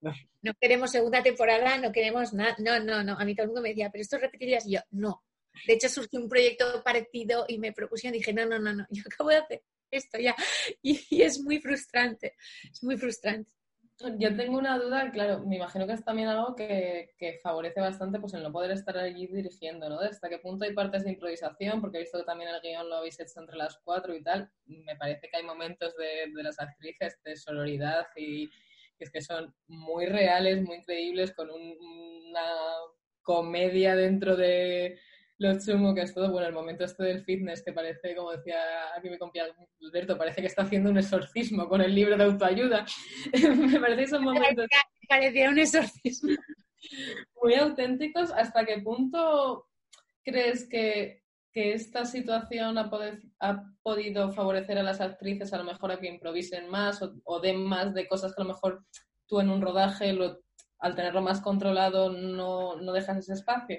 No, 0.00 0.52
queremos 0.60 0.92
segunda 0.92 1.22
temporada, 1.22 1.78
no 1.78 1.90
queremos 1.90 2.32
nada. 2.32 2.54
No, 2.58 2.78
no, 2.78 3.02
no. 3.02 3.18
A 3.18 3.24
mí 3.24 3.34
todo 3.34 3.44
el 3.44 3.48
mundo 3.48 3.62
me 3.62 3.70
decía, 3.70 3.90
¿pero 3.90 4.02
esto 4.02 4.18
repetirías? 4.18 4.66
Y 4.66 4.74
yo, 4.74 4.80
no. 4.90 5.24
De 5.66 5.74
hecho, 5.74 5.88
surgió 5.88 6.20
un 6.20 6.28
proyecto 6.28 6.82
parecido 6.84 7.46
y 7.48 7.58
me 7.58 7.72
propusieron 7.72 8.14
y 8.14 8.18
dije, 8.18 8.32
no, 8.32 8.46
no, 8.46 8.58
no, 8.58 8.72
no. 8.72 8.86
Yo 8.90 9.02
acabo 9.06 9.30
de 9.30 9.36
hacer 9.36 9.62
esto 9.90 10.18
ya. 10.18 10.34
Y, 10.82 11.22
es 11.22 11.40
muy 11.40 11.58
frustrante, 11.60 12.36
es 12.70 12.82
muy 12.82 12.96
frustrante. 12.96 13.50
Yo 14.18 14.36
tengo 14.36 14.58
una 14.58 14.78
duda, 14.78 15.10
claro, 15.10 15.40
me 15.46 15.56
imagino 15.56 15.86
que 15.86 15.94
es 15.94 16.04
también 16.04 16.28
algo 16.28 16.54
que, 16.54 17.14
favorece 17.42 17.80
bastante 17.80 18.20
pues 18.20 18.34
el 18.34 18.42
no 18.42 18.52
poder 18.52 18.72
estar 18.72 18.96
allí 18.98 19.26
dirigiendo, 19.26 19.88
¿no? 19.88 20.00
hasta 20.00 20.28
qué 20.28 20.38
punto 20.38 20.66
hay 20.66 20.74
partes 20.74 21.04
de 21.04 21.12
improvisación, 21.12 21.80
porque 21.80 21.96
he 21.96 22.00
visto 22.00 22.18
que 22.18 22.24
también 22.24 22.50
el 22.50 22.60
guion 22.60 22.90
lo 22.90 22.96
habéis 22.96 23.18
hecho 23.18 23.40
entre 23.40 23.56
las 23.56 23.78
cuatro 23.84 24.14
y 24.14 24.22
tal. 24.22 24.50
Me 24.66 24.96
parece 24.96 25.30
que 25.30 25.38
hay 25.38 25.44
momentos 25.44 25.96
de, 25.96 26.30
de 26.30 26.42
las 26.42 26.60
actrices 26.60 27.18
de 27.24 27.36
sororidad 27.36 28.06
y 28.16 28.50
que 28.98 29.04
es 29.04 29.10
que 29.10 29.22
son 29.22 29.54
muy 29.66 30.04
reales, 30.06 30.62
muy 30.62 30.76
increíbles, 30.76 31.32
con 31.32 31.50
una 31.50 32.52
comedia 33.22 33.96
dentro 33.96 34.36
de, 34.36 34.98
lo 35.38 35.58
chumo 35.58 35.94
que 35.94 36.02
es 36.02 36.14
todo, 36.14 36.30
bueno, 36.30 36.46
el 36.46 36.54
momento 36.54 36.84
este 36.84 37.04
del 37.04 37.22
fitness 37.22 37.62
que 37.62 37.72
parece, 37.72 38.14
como 38.14 38.32
decía 38.32 38.58
aquí 38.96 39.10
mi 39.10 39.18
compi 39.18 39.38
Alberto, 39.38 40.16
parece 40.16 40.40
que 40.40 40.46
está 40.46 40.62
haciendo 40.62 40.90
un 40.90 40.98
exorcismo 40.98 41.68
con 41.68 41.82
el 41.82 41.94
libro 41.94 42.16
de 42.16 42.24
autoayuda. 42.24 42.86
Me 43.72 43.78
parece 43.80 44.04
esos 44.04 44.20
momentos... 44.20 44.66
Parecía 45.08 45.50
un 45.50 45.58
exorcismo. 45.58 46.32
Muy 47.42 47.54
auténticos. 47.54 48.32
¿Hasta 48.32 48.64
qué 48.64 48.78
punto 48.78 49.68
crees 50.24 50.68
que, 50.68 51.22
esta 51.52 52.04
situación 52.04 52.76
ha, 52.76 52.90
podido 53.82 54.30
favorecer 54.30 54.76
a 54.76 54.82
las 54.82 55.00
actrices 55.00 55.54
a 55.54 55.56
lo 55.56 55.64
mejor 55.64 55.90
a 55.90 55.98
que 55.98 56.06
improvisen 56.06 56.68
más 56.68 57.00
o, 57.24 57.40
den 57.40 57.64
más 57.64 57.94
de 57.94 58.06
cosas 58.06 58.34
que 58.34 58.42
a 58.42 58.44
lo 58.44 58.52
mejor 58.52 58.84
tú 59.26 59.40
en 59.40 59.48
un 59.48 59.62
rodaje, 59.62 60.14
al 60.80 60.94
tenerlo 60.94 61.22
más 61.22 61.40
controlado, 61.40 62.12
no, 62.12 62.76
no 62.76 62.92
dejas 62.92 63.16
ese 63.16 63.32
espacio? 63.32 63.78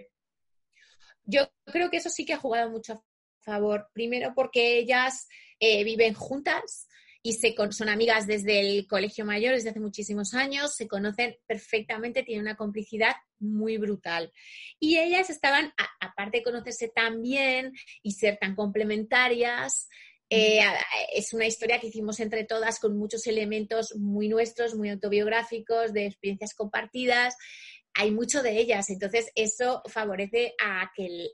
Yo 1.28 1.52
creo 1.66 1.90
que 1.92 1.98
eso 1.98 2.10
sí 2.10 2.26
que 2.26 2.34
ha 2.34 2.38
jugado 2.38 2.72
mucho 2.72 2.94
a 2.94 3.04
favor. 3.42 3.90
Primero 3.94 4.34
porque 4.34 4.80
ellas 4.80 5.28
eh, 5.60 5.84
viven 5.84 6.14
juntas 6.14 6.88
y 7.22 7.34
se 7.34 7.54
son 7.72 7.90
amigas 7.90 8.26
desde 8.26 8.62
el 8.62 8.88
colegio 8.88 9.26
mayor, 9.26 9.54
desde 9.54 9.72
hace 9.72 9.82
muchísimos 9.82 10.34
años, 10.34 10.74
se 10.74 10.88
conocen 10.88 11.36
perfectamente, 11.46 12.24
tienen 12.24 12.46
una 12.46 12.56
complicidad 12.56 13.16
muy 13.40 13.78
brutal. 13.78 14.32
Y 14.80 14.98
ellas 14.98 15.30
estaban, 15.30 15.74
aparte 16.00 16.38
de 16.38 16.44
conocerse 16.44 16.88
tan 16.88 17.22
bien 17.22 17.74
y 18.02 18.14
ser 18.14 18.38
tan 18.38 18.56
complementarias, 18.56 19.90
eh, 20.30 20.60
es 21.14 21.34
una 21.34 21.48
historia 21.48 21.80
que 21.80 21.88
hicimos 21.88 22.20
entre 22.20 22.44
todas 22.44 22.80
con 22.80 22.98
muchos 22.98 23.28
elementos 23.28 23.96
muy 23.96 24.28
nuestros, 24.30 24.76
muy 24.76 24.90
autobiográficos, 24.90 25.94
de 25.94 26.06
experiencias 26.06 26.54
compartidas 26.54 27.36
hay 27.98 28.12
mucho 28.12 28.44
de 28.44 28.60
ellas, 28.60 28.90
entonces 28.92 29.32
eso 29.34 29.82
favorece 29.88 30.54
a 30.64 30.92
que, 30.96 31.32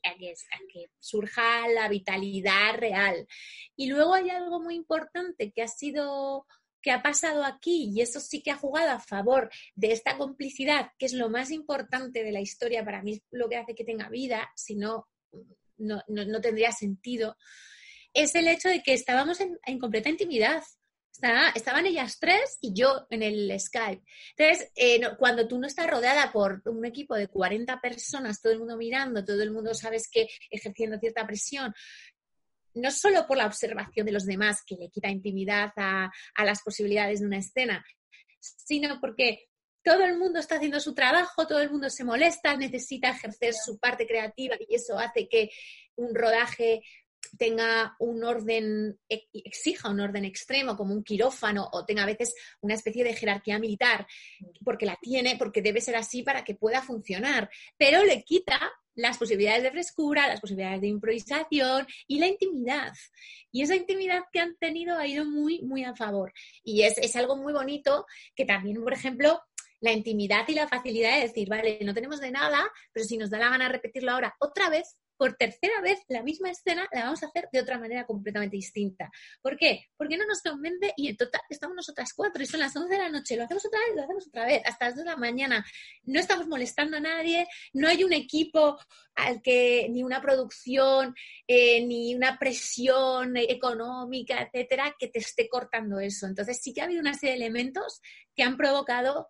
surja 0.97 1.67
la 1.67 1.89
vitalidad 1.89 2.77
real. 2.77 3.27
Y 3.75 3.87
luego 3.87 4.13
hay 4.13 4.29
algo 4.29 4.61
muy 4.61 4.75
importante 4.75 5.51
que 5.51 5.61
ha 5.61 5.67
sido 5.67 6.47
que 6.81 6.91
ha 6.91 7.01
pasado 7.01 7.45
aquí 7.45 7.91
y 7.93 8.01
eso 8.01 8.19
sí 8.19 8.41
que 8.41 8.51
ha 8.51 8.57
jugado 8.57 8.91
a 8.91 8.99
favor 8.99 9.49
de 9.75 9.93
esta 9.93 10.17
complicidad, 10.17 10.91
que 10.97 11.05
es 11.05 11.13
lo 11.13 11.29
más 11.29 11.49
importante 11.51 12.23
de 12.23 12.31
la 12.31 12.41
historia, 12.41 12.83
para 12.83 13.01
mí 13.01 13.21
lo 13.31 13.47
que 13.47 13.55
hace 13.55 13.75
que 13.75 13.85
tenga 13.85 14.09
vida, 14.09 14.49
si 14.55 14.75
no, 14.75 15.07
no, 15.77 16.41
tendría 16.41 16.73
sentido, 16.73 17.37
es 18.13 18.35
el 18.35 18.49
hecho 18.49 18.67
de 18.67 18.83
que 18.83 18.93
estábamos 18.93 19.39
en 19.39 19.79
completa 19.79 20.09
intimidad 20.09 20.61
estaban 21.55 21.85
ellas 21.85 22.17
tres 22.19 22.57
y 22.61 22.73
yo 22.73 23.07
en 23.09 23.23
el 23.23 23.59
Skype. 23.59 24.03
Entonces, 24.37 24.71
eh, 24.75 25.01
cuando 25.17 25.47
tú 25.47 25.59
no 25.59 25.67
estás 25.67 25.87
rodeada 25.87 26.31
por 26.31 26.61
un 26.65 26.85
equipo 26.85 27.15
de 27.15 27.27
40 27.27 27.79
personas, 27.79 28.41
todo 28.41 28.53
el 28.53 28.59
mundo 28.59 28.77
mirando, 28.77 29.23
todo 29.23 29.41
el 29.41 29.51
mundo 29.51 29.73
sabes 29.73 30.09
que 30.09 30.27
ejerciendo 30.49 30.99
cierta 30.99 31.25
presión, 31.25 31.73
no 32.75 32.91
solo 32.91 33.27
por 33.27 33.37
la 33.37 33.45
observación 33.45 34.05
de 34.05 34.11
los 34.11 34.25
demás, 34.25 34.63
que 34.65 34.75
le 34.75 34.89
quita 34.89 35.09
intimidad 35.09 35.71
a, 35.75 36.11
a 36.35 36.45
las 36.45 36.61
posibilidades 36.63 37.19
de 37.19 37.27
una 37.27 37.37
escena, 37.37 37.85
sino 38.39 38.99
porque 38.99 39.47
todo 39.83 40.03
el 40.05 40.17
mundo 40.17 40.39
está 40.39 40.55
haciendo 40.55 40.79
su 40.79 40.93
trabajo, 40.93 41.45
todo 41.45 41.59
el 41.59 41.69
mundo 41.69 41.89
se 41.89 42.03
molesta, 42.03 42.55
necesita 42.55 43.09
ejercer 43.09 43.53
su 43.53 43.77
parte 43.77 44.07
creativa 44.07 44.55
y 44.59 44.75
eso 44.75 44.97
hace 44.97 45.27
que 45.27 45.49
un 45.95 46.15
rodaje 46.15 46.81
tenga 47.37 47.95
un 47.99 48.23
orden, 48.23 48.99
e, 49.09 49.27
exija 49.33 49.89
un 49.89 49.99
orden 49.99 50.25
extremo 50.25 50.75
como 50.75 50.93
un 50.93 51.03
quirófano 51.03 51.67
o 51.71 51.85
tenga 51.85 52.03
a 52.03 52.07
veces 52.07 52.35
una 52.61 52.75
especie 52.75 53.03
de 53.03 53.13
jerarquía 53.13 53.59
militar, 53.59 54.05
porque 54.63 54.85
la 54.85 54.97
tiene, 55.01 55.35
porque 55.37 55.61
debe 55.61 55.81
ser 55.81 55.95
así 55.95 56.23
para 56.23 56.43
que 56.43 56.55
pueda 56.55 56.81
funcionar, 56.81 57.49
pero 57.77 58.03
le 58.03 58.23
quita 58.23 58.59
las 58.95 59.17
posibilidades 59.17 59.63
de 59.63 59.71
frescura, 59.71 60.27
las 60.27 60.39
posibilidades 60.39 60.81
de 60.81 60.87
improvisación 60.87 61.87
y 62.07 62.19
la 62.19 62.27
intimidad. 62.27 62.93
Y 63.51 63.63
esa 63.63 63.75
intimidad 63.75 64.23
que 64.31 64.39
han 64.39 64.55
tenido 64.57 64.97
ha 64.97 65.07
ido 65.07 65.25
muy, 65.25 65.61
muy 65.63 65.83
a 65.83 65.95
favor. 65.95 66.31
Y 66.63 66.83
es, 66.83 66.97
es 66.99 67.15
algo 67.15 67.35
muy 67.35 67.53
bonito 67.53 68.05
que 68.35 68.45
también, 68.45 68.83
por 68.83 68.93
ejemplo, 68.93 69.41
la 69.79 69.91
intimidad 69.91 70.47
y 70.47 70.53
la 70.53 70.67
facilidad 70.67 71.15
de 71.15 71.27
decir, 71.27 71.49
vale, 71.49 71.79
no 71.81 71.93
tenemos 71.93 72.21
de 72.21 72.31
nada, 72.31 72.63
pero 72.91 73.05
si 73.05 73.17
nos 73.17 73.29
da 73.29 73.39
la 73.39 73.49
gana 73.49 73.67
repetirlo 73.67 74.11
ahora 74.11 74.35
otra 74.39 74.69
vez, 74.69 74.95
por 75.23 75.35
tercera 75.35 75.79
vez 75.79 76.01
la 76.09 76.21
misma 76.21 76.51
escena 76.51 76.85
la 76.91 77.05
vamos 77.05 77.23
a 77.23 77.27
hacer 77.27 77.47
de 77.49 77.61
otra 77.61 77.79
manera 77.79 78.05
completamente 78.05 78.57
distinta. 78.57 79.09
¿Por 79.41 79.55
qué? 79.55 79.87
Porque 79.95 80.17
no 80.17 80.25
nos 80.25 80.41
convence 80.41 80.93
y 80.97 81.07
en 81.07 81.15
total 81.15 81.39
estamos 81.49 81.77
nosotras 81.77 82.11
cuatro 82.13 82.43
y 82.43 82.45
son 82.45 82.59
las 82.59 82.75
11 82.75 82.93
de 82.93 82.99
la 82.99 83.07
noche, 83.07 83.37
lo 83.37 83.45
hacemos 83.45 83.65
otra 83.65 83.79
vez, 83.79 83.95
lo 83.95 84.03
hacemos 84.03 84.27
otra 84.27 84.45
vez, 84.45 84.61
hasta 84.65 84.87
las 84.87 84.95
2 84.95 85.05
de 85.05 85.11
la 85.11 85.15
mañana. 85.15 85.65
No 86.03 86.19
estamos 86.19 86.45
molestando 86.45 86.97
a 86.97 86.99
nadie, 86.99 87.47
no 87.71 87.87
hay 87.87 88.03
un 88.03 88.11
equipo 88.11 88.77
al 89.15 89.41
que 89.41 89.87
ni 89.89 90.03
una 90.03 90.21
producción, 90.21 91.15
eh, 91.47 91.85
ni 91.85 92.13
una 92.15 92.37
presión 92.37 93.37
económica, 93.37 94.41
etcétera, 94.41 94.93
que 94.99 95.07
te 95.07 95.19
esté 95.19 95.47
cortando 95.47 96.01
eso. 96.01 96.27
Entonces 96.27 96.59
sí 96.61 96.73
que 96.73 96.81
ha 96.81 96.83
habido 96.83 96.99
una 96.99 97.13
serie 97.13 97.37
de 97.37 97.45
elementos 97.45 98.01
que 98.35 98.43
han 98.43 98.57
provocado 98.57 99.29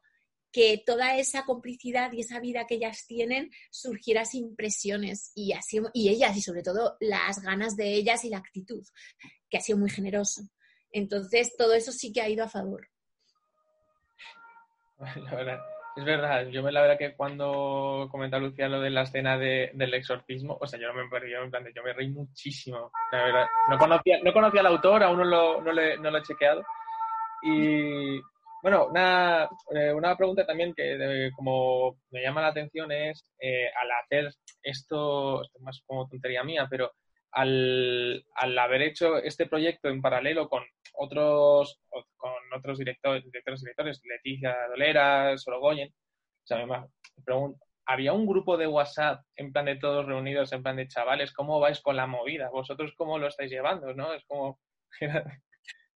que 0.53 0.81
toda 0.85 1.17
esa 1.17 1.43
complicidad 1.45 2.11
y 2.13 2.21
esa 2.21 2.39
vida 2.39 2.67
que 2.67 2.75
ellas 2.75 3.05
tienen 3.07 3.49
surgiera 3.71 4.23
sin 4.23 4.55
presiones 4.55 5.33
y, 5.35 5.51
así, 5.53 5.81
y 5.93 6.09
ellas, 6.09 6.37
y 6.37 6.41
sobre 6.41 6.61
todo 6.61 6.95
las 6.99 7.41
ganas 7.41 7.75
de 7.75 7.95
ellas 7.95 8.23
y 8.23 8.29
la 8.29 8.37
actitud, 8.37 8.85
que 9.49 9.57
ha 9.57 9.61
sido 9.61 9.79
muy 9.79 9.89
generoso. 9.89 10.43
Entonces, 10.91 11.57
todo 11.57 11.73
eso 11.73 11.91
sí 11.91 12.13
que 12.13 12.21
ha 12.21 12.29
ido 12.29 12.45
a 12.45 12.49
favor. 12.49 12.87
La 14.99 15.35
verdad, 15.35 15.59
es 15.95 16.05
verdad, 16.05 16.47
yo 16.47 16.63
me 16.63 16.71
la 16.71 16.81
verdad 16.81 16.97
que 16.97 17.15
cuando 17.15 18.07
comenta 18.09 18.37
Lucía 18.37 18.69
lo 18.69 18.79
de 18.79 18.89
la 18.89 19.01
escena 19.01 19.37
del 19.37 19.93
exorcismo, 19.93 20.57
o 20.61 20.67
sea, 20.67 20.79
yo 20.79 20.87
no 20.87 20.93
me 20.93 21.09
perdí, 21.09 21.31
yo 21.31 21.83
me 21.83 21.93
reí 21.93 22.09
muchísimo, 22.09 22.91
la 23.11 23.23
verdad. 23.23 23.47
No 23.69 23.77
conocía, 23.77 24.19
no 24.23 24.31
conocía 24.31 24.61
al 24.61 24.67
autor, 24.67 25.03
aún 25.03 25.17
no 25.17 25.25
lo, 25.25 25.61
no, 25.61 25.71
no 25.71 26.11
lo 26.11 26.17
he 26.17 26.23
chequeado. 26.23 26.63
Y, 27.43 28.21
bueno, 28.63 28.87
una, 28.87 29.49
eh, 29.75 29.91
una 29.91 30.15
pregunta 30.15 30.45
también 30.45 30.73
que 30.73 31.29
como 31.35 31.97
me 32.11 32.21
llama 32.21 32.41
la 32.41 32.47
atención 32.47 32.93
es, 32.93 33.29
eh, 33.37 33.67
al 33.75 33.91
hacer 33.91 34.33
esto, 34.63 35.43
esto 35.43 35.57
es 35.57 35.61
más 35.61 35.83
como 35.85 36.07
tontería 36.07 36.45
mía, 36.45 36.65
pero 36.69 36.93
al, 37.31 38.25
al, 38.35 38.57
haber 38.57 38.83
hecho 38.83 39.17
este 39.17 39.47
proyecto 39.47 39.89
en 39.89 40.01
paralelo 40.01 40.47
con 40.47 40.63
otros 40.93 41.81
con 42.15 42.31
otros 42.55 42.77
directores, 42.77 43.25
directores 43.25 43.61
directores, 43.61 44.01
Leticia 44.05 44.55
Dolera, 44.69 45.37
Sorogoyen, 45.37 45.89
o 45.89 46.47
sea, 46.47 46.65
me 46.65 46.87
pregunto, 47.25 47.59
¿había 47.85 48.13
un 48.13 48.25
grupo 48.25 48.55
de 48.55 48.67
WhatsApp 48.67 49.25
en 49.35 49.51
plan 49.51 49.65
de 49.65 49.75
todos 49.75 50.05
reunidos, 50.05 50.53
en 50.53 50.63
plan 50.63 50.77
de 50.77 50.87
chavales, 50.87 51.33
cómo 51.33 51.59
vais 51.59 51.81
con 51.81 51.97
la 51.97 52.07
movida? 52.07 52.49
¿Vosotros 52.49 52.93
cómo 52.95 53.19
lo 53.19 53.27
estáis 53.27 53.51
llevando, 53.51 53.93
no? 53.93 54.13
Es 54.13 54.23
como... 54.25 54.57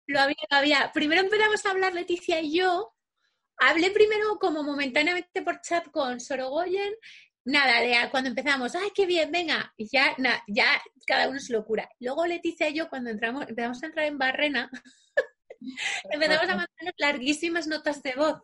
Lo 0.08 0.20
había, 0.22 0.36
lo 0.50 0.58
había. 0.58 0.92
Primero 0.94 1.22
empezamos 1.22 1.66
a 1.66 1.72
hablar 1.72 1.94
Leticia 1.94 2.40
y 2.42 2.58
yo. 2.58 2.94
Hablé 3.58 3.92
primero 3.92 4.38
como 4.40 4.64
momentáneamente 4.64 5.42
por 5.42 5.62
chat 5.62 5.90
con 5.92 6.20
Sorogoyen. 6.20 6.94
Nada, 7.46 8.10
cuando 8.12 8.30
empezamos, 8.30 8.76
¡ay, 8.76 8.90
qué 8.94 9.06
bien, 9.06 9.32
venga! 9.32 9.74
Y 9.78 9.88
ya, 9.90 10.16
ya 10.48 10.82
cada 11.06 11.30
uno 11.30 11.38
es 11.38 11.50
locura. 11.50 11.90
Luego 12.00 12.26
Leticia 12.26 12.70
y 12.70 12.76
yo, 12.76 12.90
cuando 12.90 13.10
entramos, 13.10 13.48
empezamos 13.48 13.82
a 13.82 13.86
entrar 13.86 14.06
en 14.06 14.18
Barrena, 14.18 14.70
empezamos 16.12 16.44
a 16.44 16.56
mandarnos 16.56 16.94
larguísimas 16.98 17.68
notas 17.68 18.04
de 18.04 18.16
voz 18.16 18.42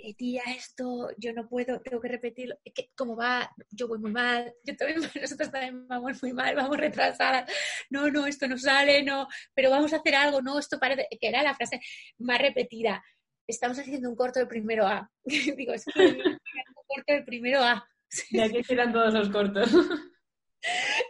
eh, 0.00 0.14
tía, 0.14 0.42
esto 0.56 1.10
yo 1.18 1.32
no 1.32 1.48
puedo, 1.48 1.80
tengo 1.80 2.00
que 2.00 2.08
repetirlo, 2.08 2.56
que, 2.74 2.90
¿cómo 2.96 3.16
va? 3.16 3.50
Yo 3.70 3.88
voy 3.88 3.98
muy 3.98 4.12
mal, 4.12 4.54
yo 4.64 4.76
también, 4.76 5.00
nosotros 5.22 5.50
también 5.50 5.86
vamos 5.88 6.22
muy 6.22 6.32
mal, 6.32 6.54
vamos 6.54 6.76
retrasadas, 6.76 7.50
no, 7.90 8.10
no, 8.10 8.26
esto 8.26 8.48
no 8.48 8.58
sale, 8.58 9.02
no, 9.02 9.28
pero 9.54 9.70
vamos 9.70 9.92
a 9.92 9.96
hacer 9.96 10.14
algo, 10.14 10.42
no, 10.42 10.58
esto 10.58 10.78
parece, 10.78 11.06
que 11.20 11.28
era 11.28 11.42
la 11.42 11.54
frase 11.54 11.80
más 12.18 12.38
repetida, 12.38 13.02
estamos 13.46 13.78
haciendo 13.78 14.08
un 14.08 14.16
corto 14.16 14.40
de 14.40 14.46
primero 14.46 14.86
A. 14.86 15.10
Digo, 15.24 15.72
es 15.72 15.84
que 15.84 16.00
un 16.00 16.38
corto 16.86 17.12
de 17.12 17.22
primero 17.22 17.62
A. 17.62 17.88
Y 18.30 18.40
aquí 18.40 18.62
tiran 18.62 18.92
todos 18.92 19.12
los 19.12 19.28
cortos. 19.30 19.70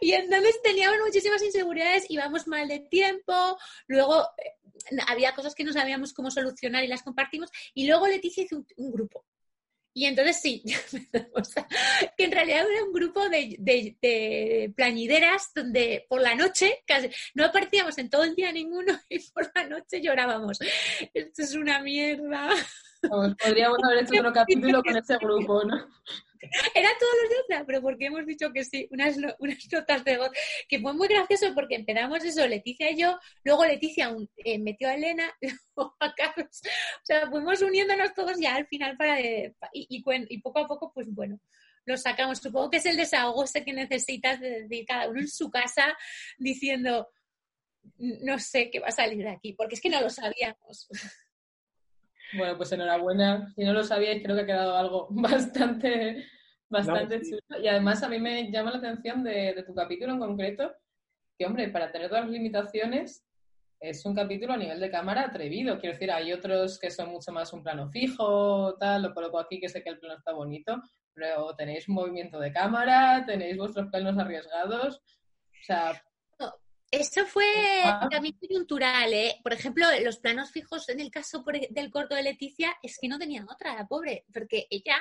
Y 0.00 0.12
entonces 0.12 0.60
teníamos 0.62 0.98
muchísimas 1.06 1.40
inseguridades, 1.40 2.06
íbamos 2.08 2.48
mal 2.48 2.66
de 2.66 2.80
tiempo, 2.80 3.56
luego 3.86 4.22
eh, 4.38 4.50
había 5.06 5.34
cosas 5.34 5.54
que 5.54 5.64
no 5.64 5.72
sabíamos 5.72 6.12
cómo 6.12 6.30
solucionar 6.30 6.84
y 6.84 6.88
las 6.88 7.02
compartimos. 7.02 7.50
Y 7.74 7.86
luego 7.86 8.06
Leticia 8.06 8.44
hizo 8.44 8.64
un, 8.76 8.92
grupo. 8.92 9.24
Y 9.96 10.06
entonces 10.06 10.40
sí, 10.40 10.62
que 12.16 12.24
en 12.24 12.32
realidad 12.32 12.66
era 12.68 12.84
un 12.84 12.92
grupo 12.92 13.28
de, 13.28 14.72
plañideras 14.76 15.52
donde 15.54 16.04
por 16.08 16.20
la 16.20 16.34
noche 16.34 16.82
casi, 16.84 17.10
no 17.34 17.44
aparecíamos 17.44 17.96
en 17.98 18.10
todo 18.10 18.24
el 18.24 18.34
día 18.34 18.50
ninguno 18.50 18.98
y 19.08 19.20
por 19.30 19.50
la 19.54 19.68
noche 19.68 20.00
llorábamos. 20.00 20.58
Esto 21.12 21.42
es 21.42 21.54
una 21.54 21.80
mierda. 21.80 22.50
podríamos 23.00 23.78
haber 23.84 24.04
hecho 24.04 24.18
otro 24.18 24.32
capítulo 24.34 24.82
con 24.82 24.96
ese 24.96 25.16
grupo, 25.18 25.62
¿no? 25.64 25.88
Era 26.74 26.88
todos 26.98 27.12
los 27.22 27.48
días, 27.48 27.64
pero 27.66 27.80
porque 27.80 28.06
hemos 28.06 28.26
dicho 28.26 28.52
que 28.52 28.64
sí, 28.64 28.88
unas, 28.90 29.16
unas 29.38 29.72
notas 29.72 30.04
de 30.04 30.18
voz, 30.18 30.30
que 30.68 30.80
fue 30.80 30.92
muy 30.92 31.08
gracioso 31.08 31.52
porque 31.54 31.76
empezamos 31.76 32.24
eso, 32.24 32.46
Leticia 32.46 32.90
y 32.90 32.98
yo, 32.98 33.18
luego 33.42 33.64
Leticia 33.64 34.14
eh, 34.36 34.58
metió 34.58 34.88
a 34.88 34.94
Elena, 34.94 35.32
luego 35.76 35.96
a 36.00 36.14
Carlos, 36.14 36.62
o 36.62 37.04
sea, 37.04 37.28
fuimos 37.28 37.62
uniéndonos 37.62 38.14
todos 38.14 38.38
ya 38.38 38.56
al 38.56 38.66
final 38.66 38.96
y, 39.72 40.40
poco 40.40 40.58
a 40.60 40.66
poco, 40.66 40.92
pues 40.92 41.12
bueno, 41.12 41.40
lo 41.84 41.96
sacamos. 41.96 42.38
Supongo 42.38 42.70
que 42.70 42.78
es 42.78 42.86
el 42.86 42.96
desahogo 42.96 43.44
ese 43.44 43.64
que 43.64 43.72
necesitas 43.72 44.40
de 44.40 44.62
decir 44.62 44.84
cada 44.86 45.08
uno 45.08 45.20
en 45.20 45.28
su 45.28 45.50
casa 45.50 45.96
diciendo, 46.38 47.08
no 47.98 48.38
sé 48.38 48.70
qué 48.70 48.80
va 48.80 48.88
a 48.88 48.92
salir 48.92 49.18
de 49.18 49.30
aquí, 49.30 49.52
porque 49.52 49.74
es 49.74 49.80
que 49.80 49.90
no 49.90 50.00
lo 50.00 50.10
sabíamos. 50.10 50.88
Bueno, 52.36 52.56
pues 52.56 52.72
enhorabuena. 52.72 53.52
Si 53.54 53.64
no 53.64 53.72
lo 53.72 53.84
sabíais, 53.84 54.22
creo 54.22 54.34
que 54.36 54.42
ha 54.42 54.46
quedado 54.46 54.76
algo 54.76 55.08
bastante, 55.10 56.26
bastante 56.74 57.22
chulo. 57.22 57.62
Y 57.62 57.68
además 57.68 58.02
a 58.02 58.08
mí 58.08 58.18
me 58.18 58.50
llama 58.50 58.72
la 58.72 58.78
atención 58.78 59.22
de, 59.22 59.62
tu 59.66 59.74
capítulo 59.74 60.12
en 60.12 60.18
concreto, 60.18 60.72
que 61.38 61.46
hombre, 61.46 61.68
para 61.68 61.90
tener 61.90 62.08
todas 62.08 62.24
las 62.24 62.32
limitaciones, 62.32 63.24
es 63.80 64.04
un 64.06 64.14
capítulo 64.14 64.54
a 64.54 64.56
nivel 64.56 64.80
de 64.80 64.90
cámara 64.90 65.22
atrevido. 65.22 65.78
Quiero 65.78 65.94
decir, 65.94 66.10
hay 66.10 66.32
otros 66.32 66.78
que 66.78 66.90
son 66.90 67.10
mucho 67.10 67.32
más 67.32 67.52
un 67.52 67.62
plano 67.62 67.88
fijo, 67.90 68.76
tal, 68.78 69.02
lo 69.02 69.14
coloco 69.14 69.38
aquí 69.38 69.60
que 69.60 69.68
sé 69.68 69.82
que 69.82 69.90
el 69.90 69.98
plano 69.98 70.16
está 70.16 70.32
bonito, 70.32 70.80
pero 71.12 71.54
tenéis 71.54 71.88
un 71.88 71.96
movimiento 71.96 72.38
de 72.38 72.52
cámara, 72.52 73.24
tenéis 73.26 73.56
vuestros 73.56 73.88
planos 73.90 74.18
arriesgados. 74.18 74.96
O 74.96 75.64
sea, 75.66 76.02
eso 76.94 77.26
fue 77.26 77.44
también 78.08 78.36
coyuntural, 78.38 79.12
¿eh? 79.12 79.40
Por 79.42 79.52
ejemplo, 79.52 79.84
los 80.04 80.18
planos 80.18 80.52
fijos 80.52 80.88
en 80.88 81.00
el 81.00 81.10
caso 81.10 81.44
e, 81.52 81.66
del 81.70 81.90
corto 81.90 82.14
de 82.14 82.22
Leticia 82.22 82.76
es 82.82 82.98
que 83.00 83.08
no 83.08 83.18
tenían 83.18 83.48
otra, 83.50 83.74
la 83.74 83.88
pobre, 83.88 84.24
porque 84.32 84.68
ella 84.70 84.96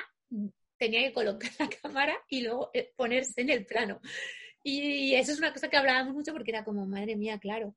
tenía 0.84 1.08
que 1.08 1.12
colocar 1.12 1.50
la 1.58 1.68
cámara 1.82 2.16
y 2.28 2.42
luego 2.42 2.70
eh, 2.74 2.92
ponerse 2.96 3.40
en 3.40 3.50
el 3.50 3.66
plano. 3.66 4.00
Y 4.62 5.14
eso 5.14 5.32
es 5.32 5.38
una 5.38 5.52
cosa 5.52 5.68
que 5.68 5.76
hablábamos 5.76 6.14
mucho 6.14 6.32
porque 6.32 6.50
era 6.50 6.64
como, 6.64 6.86
madre 6.86 7.16
mía, 7.16 7.38
claro. 7.38 7.76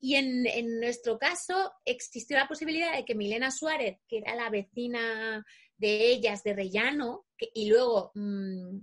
Y 0.00 0.16
en, 0.16 0.46
en 0.46 0.80
nuestro 0.80 1.18
caso 1.18 1.72
existió 1.84 2.36
la 2.36 2.48
posibilidad 2.48 2.94
de 2.94 3.04
que 3.04 3.14
Milena 3.14 3.50
Suárez, 3.50 3.98
que 4.08 4.18
era 4.18 4.34
la 4.34 4.50
vecina 4.50 5.44
de 5.76 6.08
ellas 6.08 6.42
de 6.42 6.54
Rellano, 6.54 7.26
y 7.54 7.68
luego 7.68 8.10
mm, 8.14 8.78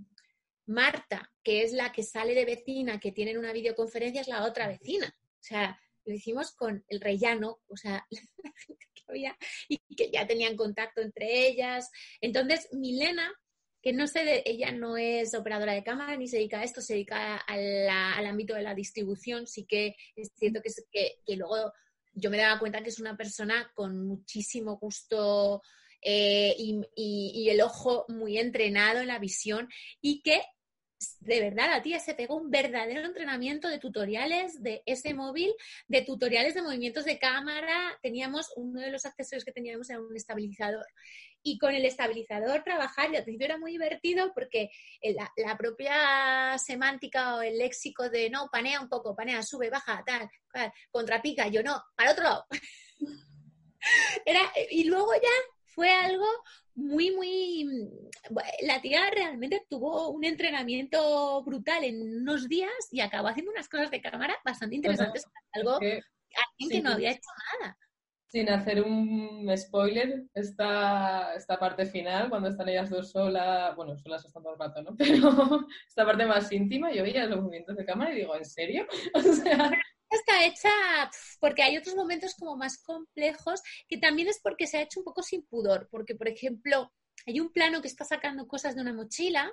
Marta, 0.66 1.30
que 1.42 1.62
es 1.62 1.72
la 1.72 1.92
que 1.92 2.02
sale 2.02 2.34
de 2.34 2.44
vecina, 2.44 2.98
que 2.98 3.12
tienen 3.12 3.38
una 3.38 3.52
videoconferencia, 3.52 4.20
es 4.20 4.28
la 4.28 4.44
otra 4.44 4.68
vecina. 4.68 5.14
O 5.18 5.42
sea, 5.44 5.78
lo 6.04 6.14
hicimos 6.14 6.52
con 6.52 6.84
el 6.88 7.00
rellano, 7.00 7.60
o 7.68 7.76
sea, 7.76 8.06
la 8.44 8.52
gente 8.56 8.86
que 8.94 9.02
había 9.08 9.36
y 9.68 9.78
que 9.94 10.10
ya 10.10 10.26
tenían 10.26 10.56
contacto 10.56 11.00
entre 11.00 11.48
ellas. 11.48 11.90
Entonces, 12.20 12.68
Milena, 12.72 13.32
que 13.82 13.92
no 13.92 14.06
sé, 14.06 14.42
ella 14.46 14.70
no 14.72 14.96
es 14.96 15.34
operadora 15.34 15.72
de 15.72 15.82
cámara 15.82 16.16
ni 16.16 16.28
se 16.28 16.36
dedica 16.36 16.60
a 16.60 16.64
esto, 16.64 16.80
se 16.80 16.94
dedica 16.94 17.36
al 17.36 18.26
ámbito 18.26 18.54
de 18.54 18.62
la 18.62 18.74
distribución, 18.74 19.46
sí 19.46 19.64
que 19.64 19.96
es 20.16 20.30
cierto 20.36 20.60
que, 20.62 20.70
que, 20.90 21.18
que 21.26 21.36
luego 21.36 21.72
yo 22.14 22.30
me 22.30 22.38
daba 22.38 22.58
cuenta 22.58 22.82
que 22.82 22.90
es 22.90 23.00
una 23.00 23.16
persona 23.16 23.70
con 23.74 24.06
muchísimo 24.06 24.76
gusto 24.76 25.62
eh, 26.04 26.54
y, 26.58 27.48
el 27.48 27.60
ojo 27.60 28.04
muy 28.08 28.38
entrenado 28.38 29.00
en 29.00 29.06
la 29.06 29.20
visión 29.20 29.68
y 30.00 30.22
que 30.22 30.42
de 31.20 31.40
verdad, 31.40 31.70
la 31.70 31.82
tía 31.82 31.98
se 32.00 32.14
pegó 32.14 32.36
un 32.36 32.50
verdadero 32.50 33.04
entrenamiento 33.04 33.68
de 33.68 33.78
tutoriales 33.78 34.62
de 34.62 34.82
ese 34.86 35.14
móvil, 35.14 35.52
de 35.88 36.02
tutoriales 36.02 36.54
de 36.54 36.62
movimientos 36.62 37.04
de 37.04 37.18
cámara. 37.18 37.98
Teníamos, 38.02 38.52
uno 38.56 38.80
de 38.80 38.90
los 38.90 39.04
accesorios 39.06 39.44
que 39.44 39.52
teníamos 39.52 39.90
era 39.90 40.00
un 40.00 40.16
estabilizador. 40.16 40.86
Y 41.42 41.58
con 41.58 41.74
el 41.74 41.84
estabilizador 41.84 42.62
trabajar, 42.62 43.12
y 43.12 43.16
al 43.16 43.24
principio 43.24 43.46
era 43.46 43.58
muy 43.58 43.72
divertido 43.72 44.32
porque 44.34 44.70
la, 45.36 45.56
propia 45.56 46.56
semántica 46.58 47.36
o 47.36 47.42
el 47.42 47.58
léxico 47.58 48.08
de 48.08 48.30
no, 48.30 48.48
panea 48.50 48.80
un 48.80 48.88
poco, 48.88 49.14
panea, 49.14 49.42
sube, 49.42 49.70
baja, 49.70 50.02
tal, 50.06 50.30
tal 50.52 50.72
contrapica, 50.90 51.48
yo 51.48 51.62
no, 51.62 51.82
para 51.96 52.12
otro 52.12 52.24
lado. 52.24 52.46
Era, 54.24 54.40
y 54.70 54.84
luego 54.84 55.12
ya 55.14 55.28
fue 55.64 55.90
algo 55.90 56.26
muy, 56.74 57.10
muy... 57.10 57.88
La 58.62 58.80
tía 58.80 59.10
realmente 59.10 59.64
tuvo 59.68 60.10
un 60.10 60.24
entrenamiento 60.24 61.42
brutal 61.44 61.84
en 61.84 62.20
unos 62.20 62.48
días 62.48 62.70
y 62.90 63.00
acabó 63.00 63.28
haciendo 63.28 63.52
unas 63.52 63.68
cosas 63.68 63.90
de 63.90 64.00
cámara 64.00 64.36
bastante 64.44 64.76
interesantes. 64.76 65.24
algo 65.52 65.78
que, 65.78 66.00
alguien 66.34 66.70
que 66.70 66.82
no 66.82 66.92
había 66.92 67.10
hecho 67.10 67.30
nada. 67.60 67.78
Sin 68.28 68.48
hacer 68.48 68.82
un 68.82 69.50
spoiler, 69.54 70.24
esta, 70.32 71.34
esta 71.34 71.58
parte 71.58 71.84
final, 71.84 72.30
cuando 72.30 72.48
están 72.48 72.68
ellas 72.68 72.88
dos 72.88 73.10
solas, 73.10 73.76
bueno, 73.76 73.94
solas 73.98 74.24
están 74.24 74.42
todo 74.42 74.54
el 74.54 74.58
rato, 74.58 74.82
¿no? 74.82 74.96
Pero 74.96 75.66
esta 75.86 76.06
parte 76.06 76.24
más 76.24 76.50
íntima, 76.50 76.90
yo 76.92 77.02
veía 77.02 77.26
los 77.26 77.40
movimientos 77.40 77.76
de 77.76 77.84
cámara 77.84 78.12
y 78.12 78.20
digo, 78.20 78.34
¿en 78.34 78.44
serio? 78.44 78.86
O 79.14 79.20
sea, 79.20 79.70
está 80.16 80.44
hecha 80.44 80.70
porque 81.40 81.62
hay 81.62 81.76
otros 81.76 81.94
momentos 81.94 82.34
como 82.34 82.56
más 82.56 82.82
complejos 82.82 83.62
que 83.88 83.98
también 83.98 84.28
es 84.28 84.40
porque 84.42 84.66
se 84.66 84.78
ha 84.78 84.82
hecho 84.82 85.00
un 85.00 85.04
poco 85.04 85.22
sin 85.22 85.42
pudor, 85.42 85.88
porque 85.90 86.14
por 86.14 86.28
ejemplo 86.28 86.92
hay 87.26 87.40
un 87.40 87.52
plano 87.52 87.80
que 87.80 87.88
está 87.88 88.04
sacando 88.04 88.46
cosas 88.46 88.74
de 88.74 88.82
una 88.82 88.92
mochila, 88.92 89.52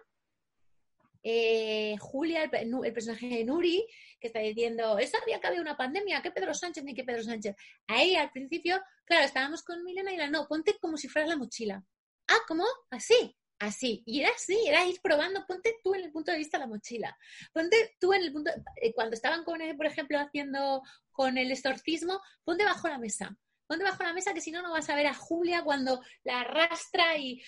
eh, 1.22 1.98
Julia, 2.00 2.44
el, 2.44 2.94
personaje 2.94 3.28
de 3.28 3.44
Nuri, 3.44 3.86
que 4.20 4.28
está 4.28 4.40
diciendo, 4.40 4.98
¿es 4.98 5.12
sabía 5.12 5.40
que 5.40 5.48
había 5.48 5.62
una 5.62 5.78
pandemia, 5.78 6.22
¿qué 6.22 6.32
Pedro 6.32 6.54
Sánchez 6.54 6.84
ni 6.84 6.94
qué 6.94 7.04
Pedro 7.04 7.24
Sánchez? 7.24 7.56
Ahí 7.88 8.16
al 8.16 8.32
principio, 8.32 8.82
claro, 9.06 9.26
estábamos 9.26 9.64
con 9.64 9.84
Milena 9.84 10.14
y 10.14 10.18
la 10.18 10.30
no, 10.30 10.48
ponte 10.48 10.78
como 10.80 10.98
si 10.98 11.10
fueras 11.10 11.30
la 11.30 11.38
mochila. 11.38 11.84
Ah, 12.28 12.40
¿cómo? 12.48 12.64
Así 12.90 13.39
así. 13.60 14.04
Y 14.06 14.22
era 14.22 14.30
así, 14.30 14.58
era 14.68 14.86
ir 14.86 15.00
probando, 15.02 15.46
ponte 15.46 15.76
tú 15.84 15.94
en 15.94 16.06
el 16.06 16.12
punto 16.12 16.32
de 16.32 16.38
vista 16.38 16.58
de 16.58 16.64
la 16.64 16.68
mochila. 16.68 17.18
Ponte 17.54 17.96
tú 18.00 18.14
en 18.14 18.24
el 18.24 18.32
punto, 18.32 18.52
eh, 18.82 18.94
cuando 18.94 19.16
estaban 19.16 19.44
con, 19.44 19.60
por 19.78 19.86
ejemplo, 19.86 20.18
haciendo 20.20 20.82
con 21.12 21.38
el 21.38 21.52
exorcismo, 21.52 22.22
ponte 22.44 22.64
bajo 22.64 22.88
la 22.88 22.98
mesa. 22.98 23.38
Ponte 23.68 23.84
bajo 23.84 24.04
la 24.04 24.14
mesa 24.14 24.34
que 24.34 24.42
si 24.42 24.52
no, 24.52 24.62
no 24.62 24.72
vas 24.72 24.90
a 24.90 24.96
ver 24.96 25.08
a 25.08 25.14
Julia 25.14 25.64
cuando 25.64 26.02
la 26.24 26.42
arrastra 26.42 27.18
y, 27.18 27.42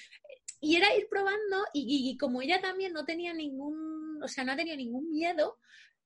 y 0.60 0.76
era 0.76 0.95
ir 0.95 1.08
probando 1.10 1.65
y, 1.74 2.15
como 2.17 2.41
ella 2.41 2.62
también 2.62 2.93
no 2.93 3.04
tenía 3.04 3.34
ningún, 3.34 4.21
o 4.21 4.28
sea, 4.28 4.43
no 4.43 4.52
ha 4.52 4.56
tenido 4.56 4.78
ningún 4.78 5.10
miedo, 5.10 5.58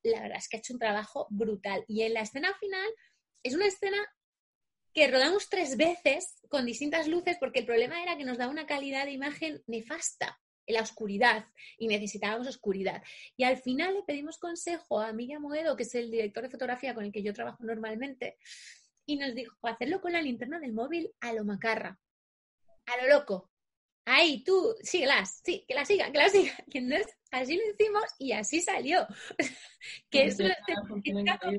la 0.03 0.21
verdad 0.21 0.37
es 0.37 0.47
que 0.47 0.55
ha 0.55 0.59
hecho 0.59 0.73
un 0.73 0.79
trabajo 0.79 1.27
brutal. 1.29 1.83
Y 1.87 2.03
en 2.03 2.13
la 2.13 2.21
escena 2.21 2.53
final 2.59 2.87
es 3.43 3.53
una 3.53 3.65
escena 3.65 3.97
que 4.95 5.09
rodamos 5.09 5.49
tres 5.49 5.75
veces 5.75 6.37
con 6.47 6.65
distintas 6.65 7.09
luces 7.09 7.35
porque 7.37 7.59
el 7.59 7.65
problema 7.65 8.01
era 8.01 8.17
que 8.17 8.23
nos 8.23 8.37
daba 8.37 8.49
una 8.49 8.65
calidad 8.65 9.03
de 9.03 9.11
imagen 9.11 9.61
nefasta 9.67 10.39
en 10.65 10.75
la 10.75 10.81
oscuridad 10.81 11.45
y 11.77 11.89
necesitábamos 11.89 12.47
oscuridad. 12.47 13.03
Y 13.35 13.43
al 13.43 13.57
final 13.57 13.93
le 13.93 14.03
pedimos 14.03 14.37
consejo 14.37 15.01
a 15.01 15.11
Miguel 15.11 15.41
Moedo, 15.41 15.75
que 15.75 15.83
es 15.83 15.93
el 15.95 16.09
director 16.09 16.43
de 16.43 16.49
fotografía 16.49 16.95
con 16.95 17.03
el 17.03 17.11
que 17.11 17.21
yo 17.21 17.33
trabajo 17.33 17.61
normalmente, 17.65 18.37
y 19.05 19.17
nos 19.17 19.35
dijo 19.35 19.55
hacerlo 19.63 19.99
con 19.99 20.13
la 20.13 20.21
linterna 20.21 20.59
del 20.59 20.71
móvil 20.71 21.11
a 21.19 21.33
lo 21.33 21.43
macarra, 21.43 21.99
a 22.85 23.01
lo 23.01 23.09
loco. 23.09 23.51
Ahí, 24.05 24.45
tú, 24.45 24.75
síguelas, 24.81 25.41
sí, 25.43 25.65
que 25.67 25.75
la 25.75 25.83
siga, 25.83 26.09
que 26.09 26.19
la 26.19 26.29
siga. 26.29 26.53
Y 26.71 26.77
entonces 26.77 27.13
así 27.31 27.57
lo 27.57 27.63
hicimos 27.69 28.03
y 28.17 28.31
así 28.31 28.61
salió. 28.61 29.05
que 30.09 30.27
es 30.27 30.39
una 30.39 30.55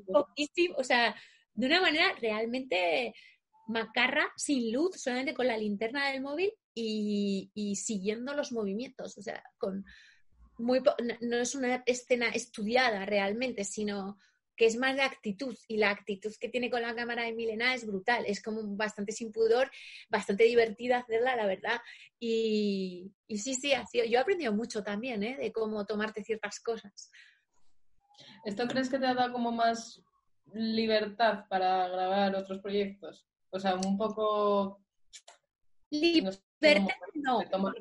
poquísimo, 0.06 0.76
o 0.78 0.84
sea, 0.84 1.14
de 1.56 1.66
una 1.66 1.80
manera 1.80 2.14
realmente 2.20 3.14
macarra, 3.66 4.32
sin 4.36 4.72
luz, 4.72 5.00
solamente 5.00 5.34
con 5.34 5.46
la 5.46 5.58
linterna 5.58 6.10
del 6.10 6.22
móvil 6.22 6.52
y, 6.74 7.74
siguiendo 7.76 8.34
los 8.34 8.52
movimientos. 8.52 9.16
O 9.18 9.22
sea, 9.22 9.42
con 9.58 9.84
muy 10.58 10.80
no 11.20 11.36
es 11.36 11.54
una 11.54 11.82
escena 11.86 12.28
estudiada 12.28 13.04
realmente, 13.04 13.64
sino 13.64 14.18
que 14.56 14.64
es 14.64 14.76
más 14.76 14.96
de 14.96 15.02
actitud 15.02 15.54
y 15.68 15.76
la 15.76 15.90
actitud 15.90 16.32
que 16.40 16.48
tiene 16.48 16.70
con 16.70 16.80
la 16.80 16.94
cámara 16.94 17.24
de 17.24 17.34
Milena 17.34 17.74
es 17.74 17.86
brutal, 17.86 18.24
es 18.26 18.42
como 18.42 18.62
bastante 18.74 19.12
sin 19.12 19.30
pudor, 19.30 19.70
bastante 20.08 20.44
divertida 20.44 20.98
hacerla, 20.98 21.36
la 21.36 21.46
verdad. 21.46 21.78
Y, 22.18 23.12
sí, 23.28 23.54
sí, 23.54 23.72
yo 23.92 24.02
he 24.02 24.18
aprendido 24.18 24.54
mucho 24.54 24.82
también 24.82 25.22
¿eh? 25.22 25.36
de 25.36 25.52
cómo 25.52 25.84
tomarte 25.84 26.24
ciertas 26.24 26.58
cosas. 26.60 27.10
¿Esto 28.46 28.66
crees 28.66 28.88
que 28.88 28.98
te 28.98 29.06
ha 29.06 29.14
dado 29.14 29.32
como 29.32 29.52
más 29.52 30.02
libertad 30.52 31.44
para 31.48 31.88
grabar 31.88 32.34
otros 32.34 32.60
proyectos? 32.60 33.26
O 33.50 33.58
sea, 33.58 33.74
un 33.74 33.96
poco... 33.96 34.80
Libertad 35.90 36.42
no. 37.14 37.40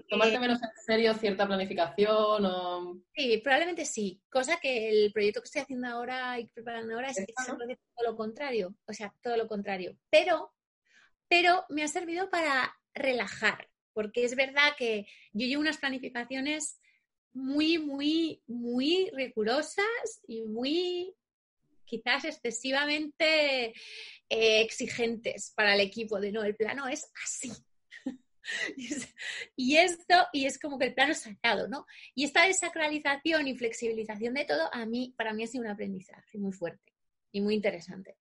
tomarte 0.10 0.40
menos 0.40 0.62
en 0.62 0.70
serio 0.86 1.14
cierta 1.14 1.48
planificación 1.48 2.46
o... 2.46 3.02
Sí, 3.16 3.40
probablemente 3.44 3.86
sí. 3.86 4.22
Cosa 4.30 4.58
que 4.62 4.90
el 4.90 5.12
proyecto 5.12 5.42
que 5.42 5.46
estoy 5.46 5.62
haciendo 5.62 5.88
ahora 5.88 6.40
y 6.40 6.48
preparando 6.48 6.94
ahora 6.94 7.10
es, 7.10 7.26
todo 7.36 8.12
lo 8.12 8.16
contrario. 8.16 8.76
O 8.86 8.94
sea, 8.94 9.14
todo 9.22 9.38
lo 9.38 9.48
contrario. 9.48 9.98
Pero, 10.10 10.54
pero 11.28 11.66
me 11.70 11.84
ha 11.84 11.88
servido 11.88 12.30
para 12.30 12.76
relajar. 12.94 13.70
Porque 13.94 14.26
es 14.26 14.36
verdad 14.36 14.74
que 14.78 15.08
yo 15.32 15.48
llevo 15.48 15.62
unas 15.62 15.78
planificaciones 15.78 16.80
muy, 17.34 17.78
muy, 17.78 18.42
muy 18.48 19.10
rigurosas 19.14 20.22
y 20.28 20.42
muy 20.44 21.16
quizás 21.86 22.26
excesivamente 22.26 23.70
eh, 24.30 24.62
exigentes 24.62 25.54
para 25.56 25.76
el 25.76 25.82
equipo, 25.82 26.20
de 26.20 26.32
no, 26.32 26.44
el 26.44 26.56
plano 26.56 26.88
es 26.88 27.12
así. 27.24 27.52
y 29.56 29.78
esto, 29.78 30.28
y 30.34 30.46
es 30.46 30.60
como 30.60 30.78
que 30.78 30.88
el 30.88 30.94
plano 30.94 31.12
es 31.12 31.22
sagrado, 31.22 31.68
¿no? 31.68 31.86
Y 32.14 32.26
esta 32.26 32.46
desacralización 32.46 33.48
y 33.48 33.58
flexibilización 33.58 34.34
de 34.34 34.46
todo, 34.46 34.70
a 34.74 34.86
mí, 34.86 35.14
para 35.18 35.34
mí 35.34 35.44
ha 35.44 35.48
sido 35.48 35.64
un 35.64 35.70
aprendizaje 35.70 36.38
muy 36.38 36.52
fuerte 36.52 36.94
y 37.32 37.42
muy 37.42 37.56
interesante. 37.56 38.18